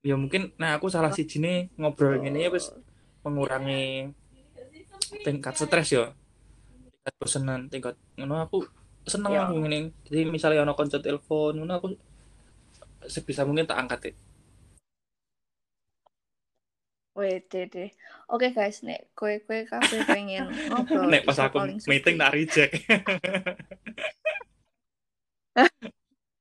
[0.00, 2.24] ya mungkin nah aku salah si jini ngobrol oh.
[2.24, 2.72] ini ya wis
[3.20, 4.08] mengurangi
[5.20, 6.16] tingkat stres ya.
[6.96, 8.64] Tingkat bosenan tingkat ngono aku
[9.10, 9.44] seneng yeah.
[9.50, 11.88] aku ngene jadi misalnya ono konco telepon ngono aku
[13.10, 14.14] sebisa mungkin tak angkat ya
[17.20, 17.90] deh.
[18.30, 21.10] Oke guys, nek kue kue kafe pengen ngobrol.
[21.10, 21.58] Nek pas aku
[21.90, 22.72] meeting tak reject.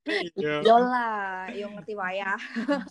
[0.10, 0.66] Iya.
[0.66, 2.42] Yola, yo ngerti wayah.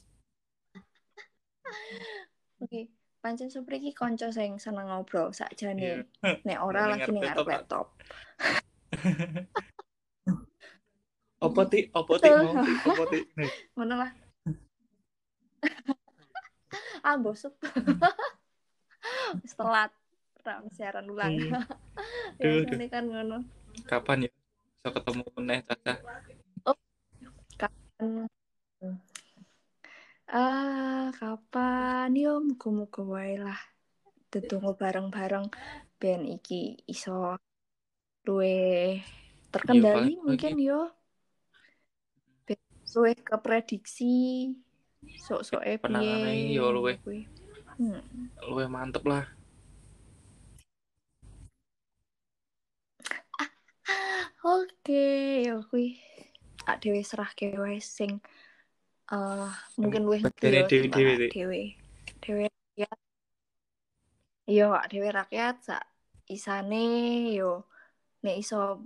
[2.63, 6.07] Oke, pancen supri ki kanca sing seneng ngobrol sakjane.
[6.23, 6.39] Yeah.
[6.47, 7.51] Nek ora lagi ning laptop.
[7.51, 7.87] laptop.
[11.39, 11.87] Apa ti?
[11.95, 12.29] Apa ti?
[12.33, 13.19] Apa ti?
[13.79, 14.11] Ngono lah.
[17.07, 17.57] Ah bosok.
[19.47, 19.89] Setelah
[20.45, 21.33] ram siaran ulang.
[22.41, 22.77] Hmm.
[22.77, 23.47] ya kan ngono.
[23.89, 24.31] Kapan ya?
[24.77, 25.95] Bisa ketemu meneh Caca?
[26.69, 26.77] Oh.
[27.57, 28.29] Kapan?
[30.29, 32.13] Ah kapan?
[32.19, 33.57] Yo muga-muga wae lah.
[34.29, 35.49] Tetunggu bareng-bareng.
[35.97, 37.41] Ben iki iso
[38.29, 39.01] luwe
[39.49, 40.81] terkendali yo, mungkin yo
[42.93, 44.53] luwe ke prediksi
[45.25, 48.45] sok-sok e penanganane yo luwe hmm.
[48.53, 49.25] luwe mantep lah
[54.49, 55.99] Oke, ya kuwi
[56.63, 58.23] ak dhewe serah wae sing
[59.11, 61.31] eh mungkin luwih yo dewe-dewe, timbang Dik.
[61.35, 61.63] dhewe.
[62.23, 62.99] Dhewe rakyat.
[64.47, 65.85] Yo dhewe rakyat sak
[66.31, 66.85] isane
[67.35, 67.67] yo
[68.23, 68.83] nek iso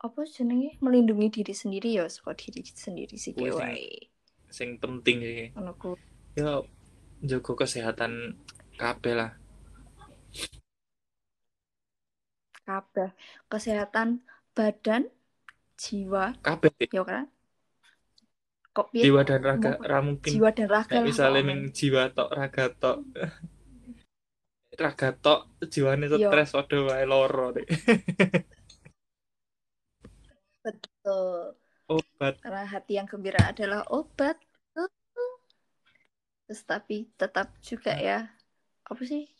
[0.00, 4.08] apa jenenge melindungi diri sendiri yo saka diri sendiri sih Kuwi sing-.
[4.50, 5.48] Sing penting sih.
[5.54, 5.94] Ngono ku.
[6.34, 6.62] Ya
[7.20, 8.40] jaga kesehatan
[8.76, 9.32] kabeh lah.
[12.60, 13.10] kabeh
[13.50, 14.22] kesehatan
[14.54, 15.10] badan
[15.74, 17.26] jiwa Kabeh ya kan
[18.70, 20.30] kok piye Jiwa dan raga ra mungkin.
[20.30, 23.02] jiwa dan raga Nek lah misalnya ning jiwa tok raga tok.
[24.86, 26.30] raga tok jiwane Yo.
[26.30, 27.66] stres padha wae loro Dik.
[30.60, 31.56] betul
[31.90, 32.38] Obat.
[32.44, 34.38] karena hati yang gembira adalah obat
[36.50, 38.26] terus tapi tetap juga ya
[38.90, 39.30] apa sih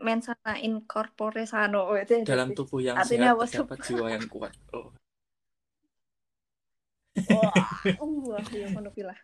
[0.00, 4.52] mensana incorpore sano oh, itu Dalam tubuh yang Artinya sehat apa, terdapat jiwa yang kuat.
[4.74, 4.90] Oh.
[7.30, 7.78] wah
[8.26, 9.18] wah ya ngono kuwi lah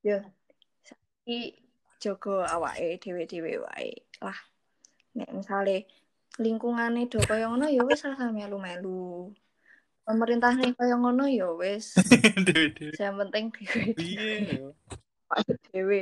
[0.00, 0.24] ya
[0.80, 1.60] saiki
[2.00, 3.92] jogo awake dhewe-dhewe wae
[4.24, 4.38] lah
[5.12, 5.84] nek misale
[6.40, 7.20] lingkungane do.
[7.20, 9.32] Kaya ngono ya wis rasa melu-melu.
[10.08, 11.96] Nih kaya ngono ya wis.
[13.00, 13.84] Yang penting dhewe.
[13.96, 14.30] Piye?
[15.72, 16.00] dhewe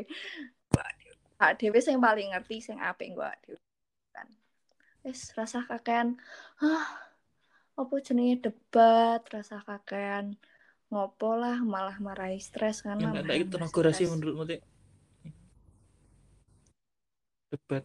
[1.38, 3.58] Pak dhewe sing paling ngerti sing apik awake dhewe
[4.12, 4.28] kan.
[5.06, 6.20] Wis rasa kakean
[6.60, 6.86] ah
[7.80, 9.24] apa jenenge debat?
[9.30, 10.36] Rasa kakean
[10.92, 11.62] ngopo lah?
[11.64, 13.80] Malah marahi stres kan Yang nambah ada itu tenaga
[14.12, 14.44] menurutmu?
[17.50, 17.84] Debat.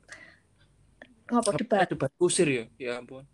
[1.26, 2.64] Ngopo Apa debat debat kusir ya?
[2.78, 3.26] Ya ampun.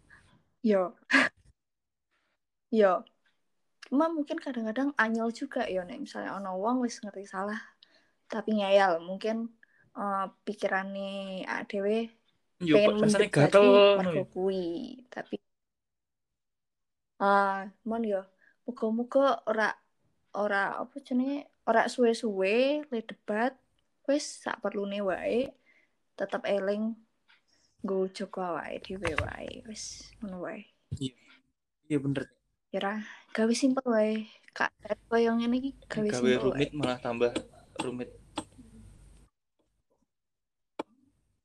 [0.61, 0.93] yo
[2.71, 3.01] yo
[3.89, 7.59] cuma mungkin kadang-kadang anyel juga ya nek misalnya ono wong wis ngerti salah
[8.31, 9.51] tapi ngeyel mungkin
[9.91, 11.97] eh pikirane awake dhewe
[12.61, 13.65] Yo pengen gatel
[13.99, 14.23] ngono.
[14.31, 15.35] kuwi tapi
[17.19, 18.21] ah mon yo
[18.63, 19.73] muga-muga ora
[20.37, 23.51] ora apa jenenge ora suwe-suwe le debat
[24.07, 25.51] wis sak perlune wae
[26.15, 26.95] tetep eling
[27.81, 30.65] nggo jaga awake dhewe wae wis ngono wae
[31.91, 32.23] Iya bener.
[32.71, 32.93] ya ra
[33.35, 34.71] gawe simpel wae kak
[35.09, 37.31] koyo ngene iki gawe Gawe simpel wae rumit malah tambah
[37.81, 38.09] rumit.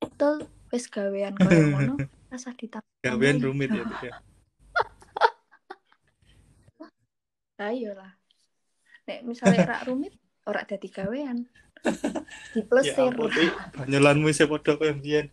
[0.01, 1.95] betul wis gawean koyo ngono
[2.31, 3.85] rasa ditambah Gawean rumit ya.
[3.87, 4.15] Dik, ya.
[7.63, 8.13] ayo lah
[9.07, 10.13] nek misalnya rak rumit
[10.45, 11.47] ora dadi gawean
[12.55, 13.07] di plus Ya.
[13.79, 15.31] Banyolanmu isih padha koyo mbiyen.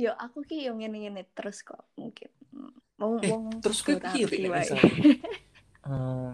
[0.00, 2.30] Yo aku ki yo ngene-ngene terus kok mungkin
[2.96, 4.60] wong Eh, wong terus kowe ora piye ngerti Dik, nek wae.
[4.64, 4.78] misal?
[5.80, 6.30] Eh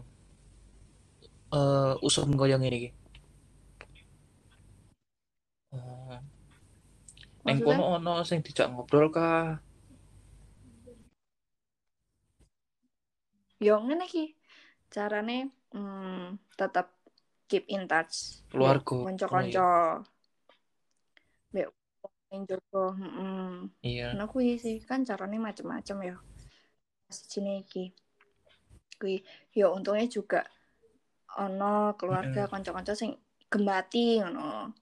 [1.54, 2.90] eh usum koyo ngene iki.
[5.74, 6.18] Eh,
[7.46, 9.62] Neng kono ono sing dijak ngobrol kah?
[13.56, 14.36] yo ngene ki
[14.92, 16.92] carane hmm, tetap
[17.48, 18.96] keep in touch Keluarga.
[19.06, 20.15] kanca-kanca mbek
[22.36, 24.12] ning jogo heeh Iya.
[24.12, 26.16] Nah kuwi sih kan caranya macem-macem ya.
[27.08, 27.96] Sijine iki.
[29.00, 29.24] Kuwi
[29.56, 30.44] ya untungnya juga
[31.40, 33.16] ono keluarga kanca-kanca sing
[33.48, 34.76] gembati ngono.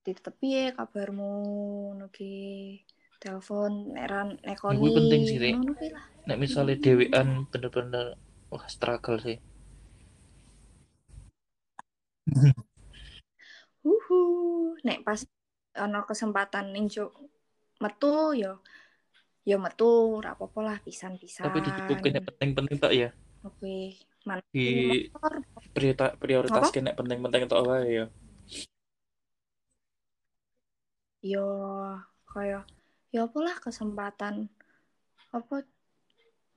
[0.00, 1.32] Tetep piye kabarmu
[1.92, 2.80] ngono ki.
[3.20, 4.80] Telepon nek ra nekoni.
[4.80, 6.04] Iku penting sih, kuwi lah.
[6.24, 8.16] Nek misalnya dewean bener-bener
[8.48, 9.36] wah struggle sih.
[13.84, 14.20] Huhu.
[14.86, 15.20] Nek pas
[15.76, 17.12] ono kesempatan ning jo
[17.80, 18.64] metu yo
[19.46, 21.46] yo metu ra apa-apa lah pisan-pisan.
[21.46, 23.10] Tapi dicukupin nek penting-penting tok ya.
[23.46, 24.00] Oke.
[24.26, 25.38] Man Di motor
[25.70, 28.06] prioritas prioritas nek penting-penting tok wae ya.
[31.26, 31.46] yo
[32.30, 32.62] kayak
[33.10, 34.46] ya apa lah kesempatan
[35.34, 35.66] apa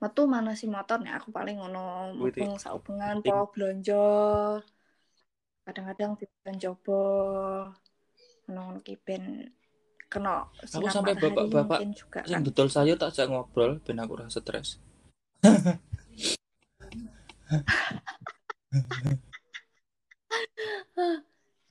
[0.00, 4.06] metu mana si motor nih aku paling ngono mumpung saubengan po belanja
[5.66, 7.02] kadang-kadang tidak coba
[8.58, 9.46] ngono ki ben
[10.10, 14.26] kena sinar sampai bapak-bapak juga Sing kan betul saya tak ajak ngobrol ben aku ora
[14.26, 14.82] stres.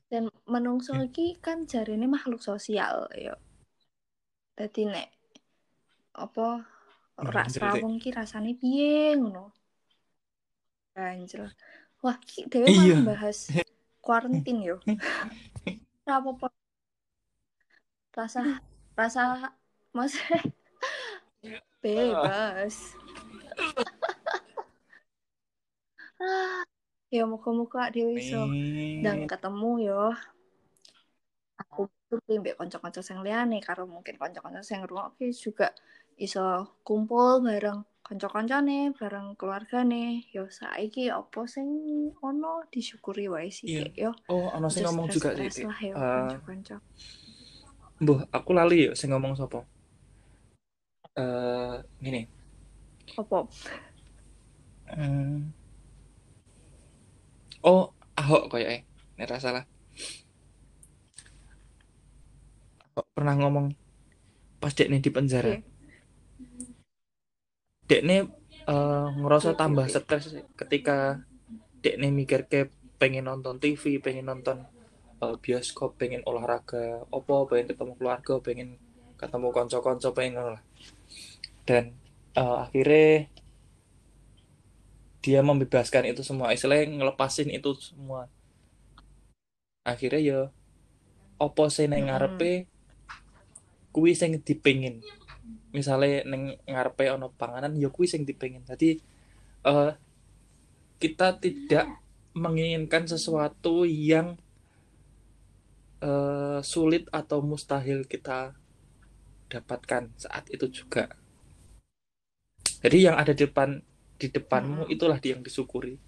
[0.09, 3.37] dan menungso iki kan jarine makhluk sosial ya
[4.57, 5.09] dadi nek
[6.17, 6.65] apa
[7.21, 7.53] ora Dik.
[7.53, 9.53] srawung ki rasane piye ngono
[10.99, 11.47] Anjir.
[12.03, 12.99] Wah, ki dhewe Iya.
[12.99, 13.47] malah bahas
[14.03, 14.83] kuarantin yo.
[16.03, 16.48] Ora apa-apa.
[18.19, 18.59] Rasa
[18.99, 19.55] rasa
[19.95, 20.11] mas
[21.83, 22.75] bebas.
[27.15, 28.43] ya muka-muka dhewe iso
[28.99, 30.11] dan ketemu yo.
[31.63, 35.71] Aku tuh mbek kanca-kanca sing liyane karo mungkin kanca-kanca sing ngrungokke juga
[36.19, 41.67] iso kumpul bareng kanca-kancane bareng keluargane yo saiki apa sing
[42.19, 43.67] ono disyukuri wae sih.
[43.69, 46.83] Dek, yo oh ono sing ngomong juga sih yo Eh, kanca-kanca
[47.99, 49.67] Mbuh, aku lali yuk sing ngomong sapa.
[51.19, 52.23] Eh, gini.
[53.19, 53.43] apa
[54.89, 55.51] Hmm.
[57.61, 58.83] Oh, Ahok koyoke.
[59.19, 59.63] Nek ra salah.
[62.95, 63.75] Ahok pernah ngomong
[64.59, 65.55] pas dekne di penjara.
[65.55, 65.59] Iya.
[67.87, 68.15] Dekne
[68.67, 71.19] eh, ngerasa tambah stres ketika
[71.83, 74.67] dekne mikir ke pengen nonton TV, pengen nonton
[75.23, 78.79] eh, bioskop, pengen olahraga, opo, pengen ketemu keluarga, pengen
[79.19, 80.63] ketemu konco-konco, pengen ngono lah.
[81.67, 81.95] Dan
[82.35, 83.27] eh, akhirnya
[85.19, 88.31] dia membebaskan itu semua, istilahnya ngelepasin itu semua.
[89.83, 90.41] Akhirnya ya
[91.39, 92.07] opo nang Mm-mm.
[92.07, 92.51] ngarepe
[93.95, 95.01] kuwi sing dipengin.
[95.71, 98.63] Misalnya neng ngarepe ono panganan ya kuwi sing dipengin.
[98.67, 98.99] Jadi
[99.65, 99.91] eh
[100.99, 101.87] kita tidak
[102.35, 104.35] menginginkan sesuatu yang
[106.03, 108.55] eh, sulit atau mustahil kita
[109.49, 111.09] dapatkan saat itu juga.
[112.79, 113.83] Jadi yang ada di depan
[114.19, 114.93] di depanmu Mm-mm.
[114.93, 115.99] itulah yang disyukuri.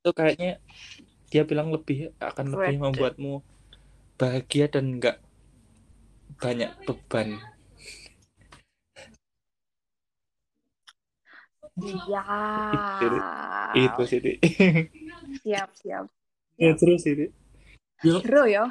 [0.00, 0.60] Itu kayaknya
[1.30, 3.40] dia bilang lebih akan lebih membuatmu
[4.20, 5.16] bahagia dan nggak
[6.40, 7.40] banyak beban.
[11.80, 12.24] Iya.
[13.72, 14.38] Itu sih, Dik.
[15.40, 16.04] Siap, siap.
[16.60, 17.32] ya terus ini.
[18.00, 18.64] Yo, Seru ya.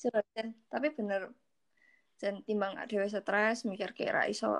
[0.00, 0.58] Seru, Jen.
[0.66, 1.30] Tapi bener.
[2.18, 4.50] Jen, timbang dhewe stres, mikir kayak ra iso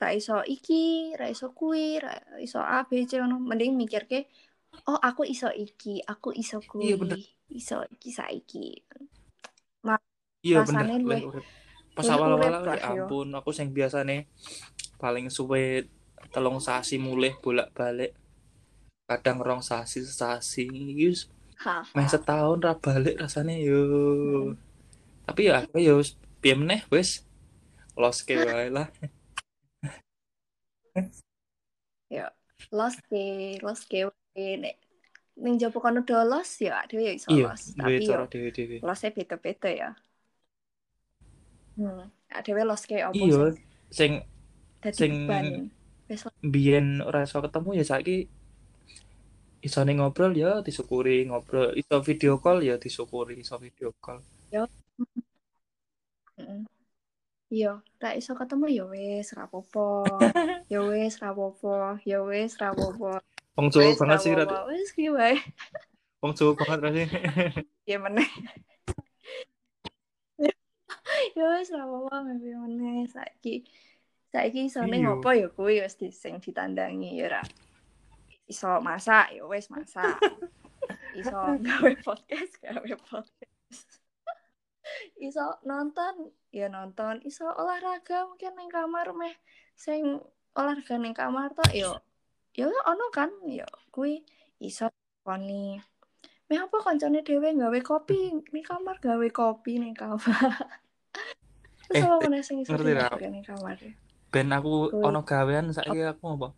[0.00, 3.36] ra iso iki, ra iso kuwi, ra iso A, B, C, ngono.
[3.36, 4.32] Mending mikir ke,
[4.88, 6.88] oh aku iso iki, aku iso kuwi.
[6.88, 7.20] Iya, bener.
[7.52, 8.68] Iso iki saiki.
[10.40, 11.28] iya Rasane bener.
[11.28, 11.44] luwih-.
[11.92, 14.32] Pas awal-awal ya ampun, aku sing biasane
[14.96, 15.84] paling suwe
[16.32, 18.16] telung sasi mulih bolak-balik.
[19.04, 21.28] Kadang rong sasi sasi yus
[21.92, 23.80] Meh setahun ra balik rasane yo.
[25.28, 26.00] Tapi ya aku yo
[26.40, 27.22] piye meneh wis
[28.00, 28.88] los ke wae lah.
[32.70, 34.06] Los ke, los ke.
[34.36, 34.76] Nek
[35.40, 37.74] ning jopo kono do los ya dhewe ya iso Iya, los.
[37.74, 38.20] Tapi yo
[38.84, 39.90] losnya beda-beda ya.
[41.74, 42.12] Hmm.
[42.44, 43.56] Dhewe los ke apa Iya,
[43.90, 44.22] sing
[44.92, 48.28] sing sing- biyen ora iso ketemu ya saiki
[49.60, 54.20] iso ning ngobrol ya disyukuri ngobrol iso video call ya disyukuri iso video call
[56.40, 56.64] Mm.
[57.52, 60.08] Iya, ra iso ketemu ya wis ra apa-apa.
[60.72, 63.20] ya wis ra apa-apa, ya wis ra apa-apa.
[63.60, 64.48] wong Jawa banget sih Rat.
[64.72, 65.36] Wis ki wae.
[66.24, 67.06] wong Jawa banget rasanya
[67.90, 68.24] Ya meneh.
[71.36, 73.66] ya wis ra apa-apa mimpi meneh saiki.
[74.32, 75.12] Saiki isone Iya.
[75.12, 77.42] ngopo ya kuwi wis sing ditandangi ya ra.
[78.50, 80.18] Iso masak ya wis masak.
[81.20, 83.88] Iso gawe podcast, gawe podcast.
[85.26, 87.22] Iso nonton, ya nonton.
[87.22, 89.38] Iso olahraga mungkin ning kamar meh
[89.78, 90.18] sing
[90.58, 91.94] olahraga ning kamar tok ya
[92.58, 94.26] ya ono kan ya kuwi
[94.58, 94.90] iso
[95.22, 95.78] koni.
[96.50, 100.18] Meh apa kancane dhewe gawe kopi ning kamar gawe kopi ning kamar.
[101.86, 103.78] Terus Eh, apa meneh sing iso ning kamar?
[104.30, 106.48] ben aku ono gawean saiki aku apa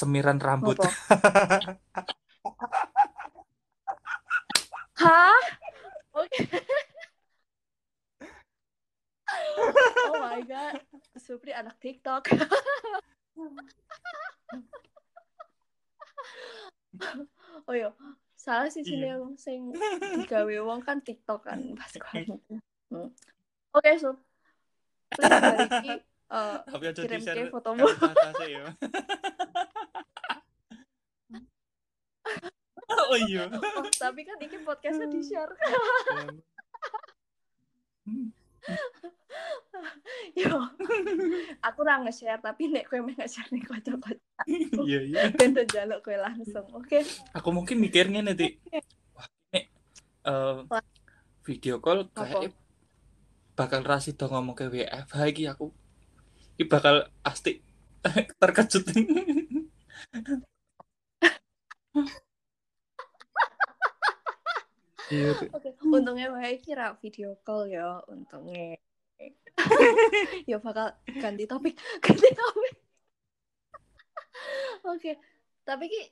[0.00, 0.80] semiran rambut?
[5.00, 5.42] Hah?
[6.16, 6.38] Oke.
[10.08, 10.80] oh my god.
[11.20, 12.32] Supri anak TikTok.
[17.68, 17.92] oh iya,
[18.36, 19.16] salah sih sini Iya.
[19.16, 19.72] yang sing
[20.20, 21.92] digawe wong kan TikTok kan pas.
[22.90, 23.06] Hmm.
[23.70, 24.18] Oke, Sup.
[25.14, 27.86] Please eh, tapi aja kirim ke fotomu.
[28.46, 28.64] ya.
[33.10, 33.46] Oh iya.
[33.50, 35.50] Oh, tapi kan ini podcastnya di-share.
[40.38, 40.58] Yo,
[41.62, 44.18] aku ora nge-share tapi nek kowe meh nge-share ning kocok-kocok.
[44.86, 45.20] iya iya.
[45.38, 46.66] Ben njaluk kowe langsung.
[46.74, 47.02] Oke.
[47.34, 48.58] aku mungkin mikirnya nanti
[49.14, 49.66] wah ini
[50.26, 50.56] eh,
[51.46, 52.52] video call kayak
[53.54, 55.72] bakal rasi dong ngomong ke WFH iki aku
[56.60, 57.56] ini bakal pasti
[58.40, 58.84] terkejut
[65.08, 65.32] iya.
[65.56, 68.76] Oke, untungnya wae kira video call ya, untungnya.
[70.50, 72.74] ya bakal ganti topik, ganti topik.
[74.84, 75.16] Oke,
[75.64, 76.02] tapi ki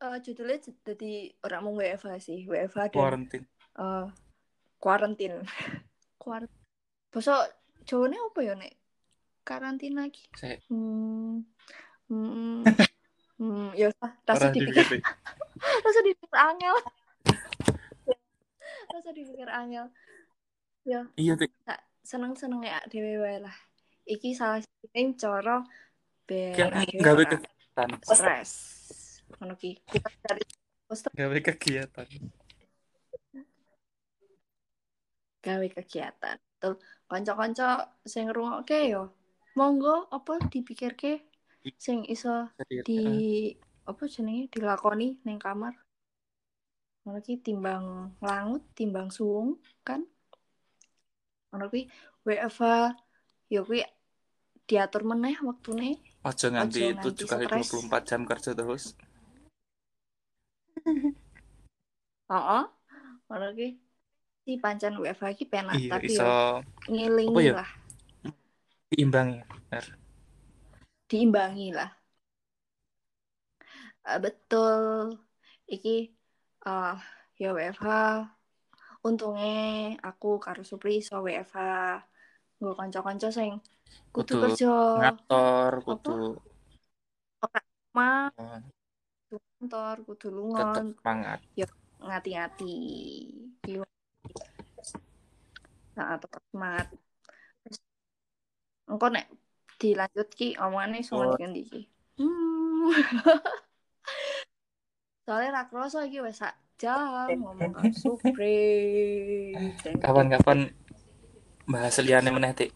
[0.00, 1.12] eh, judulnya jadi
[1.44, 4.06] orang mau WFH sih, WFH dan quarantine eh,
[4.80, 5.38] quarantine.
[6.16, 6.48] Kuar
[7.12, 7.44] Basa
[7.84, 8.83] Jawane apa ya nek
[9.44, 10.24] karantina iki?
[10.34, 11.44] Saya Hmm.
[12.08, 12.64] Hmm.
[13.38, 13.68] hmm.
[13.76, 14.84] Ya usah, rasa dipikir,
[15.86, 16.74] rasa dipikir angel.
[18.94, 19.86] rasa dipikir angel.
[20.84, 21.48] Ya, Iya, Tik.
[22.04, 23.56] seneng-seneng ya dhewe wae lah.
[24.04, 25.56] Iki salah satunya cara
[26.28, 26.52] ben
[27.00, 27.88] gawe kegiatan.
[28.04, 28.50] stres.
[29.40, 29.80] Ngono ki.
[29.88, 30.44] Kita dari
[31.16, 32.06] Gawe kegiatan.
[35.44, 36.36] gawe kegiatan.
[36.40, 36.80] Betul.
[37.04, 39.12] Kanca-kanca sing ngrungokke yo.
[39.54, 41.22] Monggo apa dipikirke
[41.78, 42.50] sing iso
[42.82, 43.00] di
[43.86, 45.74] apa jenenge dilakoni ning kamar.
[47.04, 50.02] Ngono ki timbang langut, timbang suung kan.
[51.52, 51.86] Ngono ki
[52.26, 52.62] WFH
[53.52, 53.84] yo kuwi
[54.66, 56.00] diatur meneh waktune.
[56.24, 57.84] Ojo nganti Ojo nganti 7 kali stres.
[57.92, 58.84] 24 jam kerja terus.
[62.32, 62.64] Heeh.
[63.28, 63.68] Ngono ki
[64.44, 66.34] si pancen WFH ki penak Iya, tapi iso yo
[66.90, 67.52] ngilingi Apa ya?
[67.60, 67.70] lah,
[68.94, 69.42] diimbangi.
[69.42, 69.84] Bener.
[71.04, 71.90] diimbangi lah.
[74.08, 75.18] Eh, betul.
[75.68, 75.96] Iki
[76.64, 76.98] eh
[77.36, 77.86] ya WFH
[79.04, 81.58] untungnya aku karo Supri iso WFH
[82.56, 83.60] nggo kanca-kanca sing
[84.14, 86.40] kudu Kudu kerja Ngator, kudu
[87.94, 88.58] mah oh,
[89.30, 91.38] kudu kantor kudu lungon semangat.
[92.02, 92.76] ngati-ngati
[93.70, 93.86] Iya.
[95.94, 96.90] nah tetep semangat
[98.90, 99.26] engko nek
[99.80, 101.06] dilanjut ki omongane Oh.
[101.06, 101.82] suwen ganti iki
[102.20, 102.92] hmm.
[105.24, 109.54] soalnya ra kroso iki wis sak jam ngomong karo Supri.
[110.02, 110.74] Kapan-kapan
[111.70, 112.74] bahas liane meneh, Tik.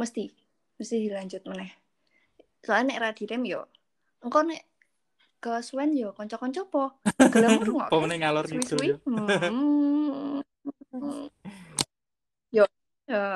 [0.00, 0.32] mesti
[0.80, 1.76] mesti dilanjut meneh
[2.64, 3.68] soalnya nek ra direm yo
[4.24, 4.64] engko nek
[5.40, 6.96] ke Swen yo kanca-kanca po
[7.32, 8.96] gelem ngrungokne Apa meneh ngalor ngidul suwi-suwi ya.
[9.52, 10.40] hmm.
[10.40, 10.72] yo
[13.10, 13.26] ya.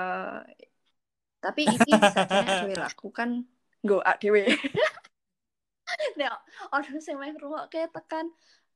[1.43, 3.31] tapi iki sajane dhewe lakukan
[3.85, 4.43] nggo ak dhewe
[6.19, 6.31] nek
[6.73, 8.33] ono sing meh ngrungokke tekan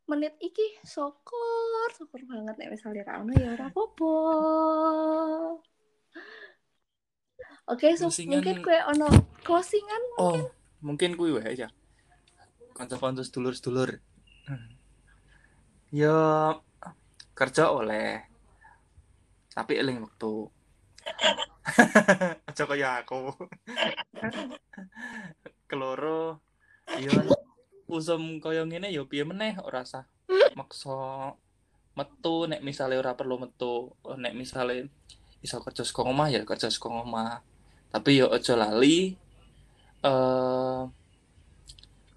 [0.09, 4.13] menit iki syukur syukur banget nek misalnya ra ono ya ora apa-apa
[7.69, 9.07] Oke, so, Closingan- mungkin kue ono
[9.45, 10.41] closingan Oh,
[10.81, 11.69] mungkin kuwi wae ya.
[12.73, 14.01] Kanca-kanca sedulur-sedulur.
[15.93, 16.17] Ya
[17.37, 18.25] kerja oleh.
[19.53, 20.49] Tapi eling wektu.
[22.49, 23.35] Aja kaya aku.
[25.69, 26.41] Keloro
[26.97, 27.13] ya
[27.89, 30.05] usum kaya ngene ya piye meneh ora sah
[30.57, 31.33] maksa
[31.97, 34.89] metu nek misale ora perlu metu nek misale
[35.45, 37.45] iso kerja saka omah ya kerja saka omah.
[37.93, 39.17] Tapi ya aja lali
[40.05, 40.83] eh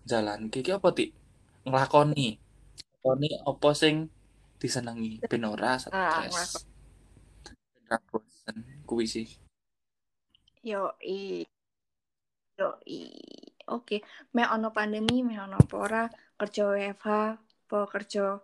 [0.08, 1.12] jalan iki apa ti
[1.68, 2.40] nglakoni.
[3.04, 4.08] Nglakoni apa sing
[4.62, 5.20] disenengi?
[5.28, 6.28] Ben ora Ah,
[7.92, 8.31] stres bosen
[8.92, 9.28] kuwi sih.
[10.68, 11.48] Yo i
[12.60, 13.08] yo i
[13.72, 14.04] oke.
[14.36, 16.04] Me ono pandemi me ono apa ora?
[16.36, 17.08] Kerja WFH
[17.72, 18.36] po kerja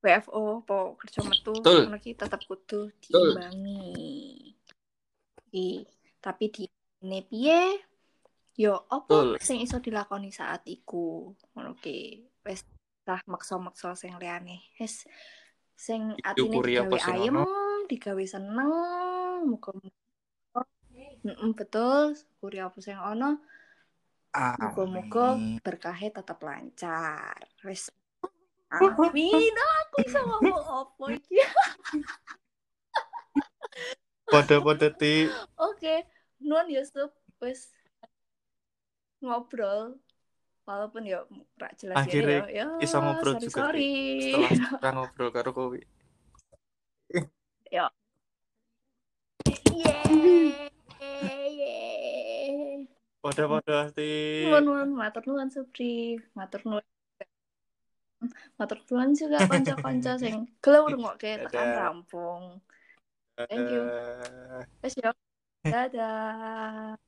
[0.00, 1.52] WFO po kerja metu?
[1.60, 4.56] Ngono ki tetep kudu diimbangi.
[5.52, 5.84] I,
[6.24, 6.64] tapi di
[7.04, 7.84] ini piye?
[8.56, 11.28] Yo opo sing iso dilakoni saat iku?
[11.52, 12.24] Ngono ki.
[12.48, 12.64] Wis
[13.04, 14.64] lah maksa-maksa sing liyane.
[14.80, 15.04] Wis
[15.78, 17.36] sing atine digawe ayem
[17.86, 18.70] digawe seneng
[19.42, 19.72] muga
[21.18, 23.42] Mm-mm, betul syukuri apa sing ono
[24.38, 25.34] Muga-muga
[25.64, 27.38] berkahnya tetap lancar.
[27.66, 27.90] Wis.
[28.74, 29.54] Amin.
[29.56, 31.40] Aku bisa ngomong apa iki?
[34.28, 35.24] Pada-pada ti
[35.56, 36.04] Oke,
[36.44, 37.08] nuan Yusuf
[37.40, 37.72] wis
[39.24, 39.96] ngobrol
[40.68, 41.24] walaupun ya
[41.56, 42.68] rak jelas Akhirnya ya.
[42.68, 43.88] ya iso ngobrol sorry, juga, sorry.
[44.20, 45.80] setelah ngobrol karo kowe.
[47.72, 47.88] Yeay.
[53.18, 54.46] Pada-pada ti.
[54.46, 56.84] Nuan nuan matur nuan Supri, matur nuan
[58.58, 61.76] matur nuan juga kanca-kanca sing gelem ngrungokke tekan Dadah.
[61.78, 62.62] rampung.
[63.38, 63.82] Thank you.
[64.82, 65.10] Wes yo.
[65.62, 66.98] Dadah.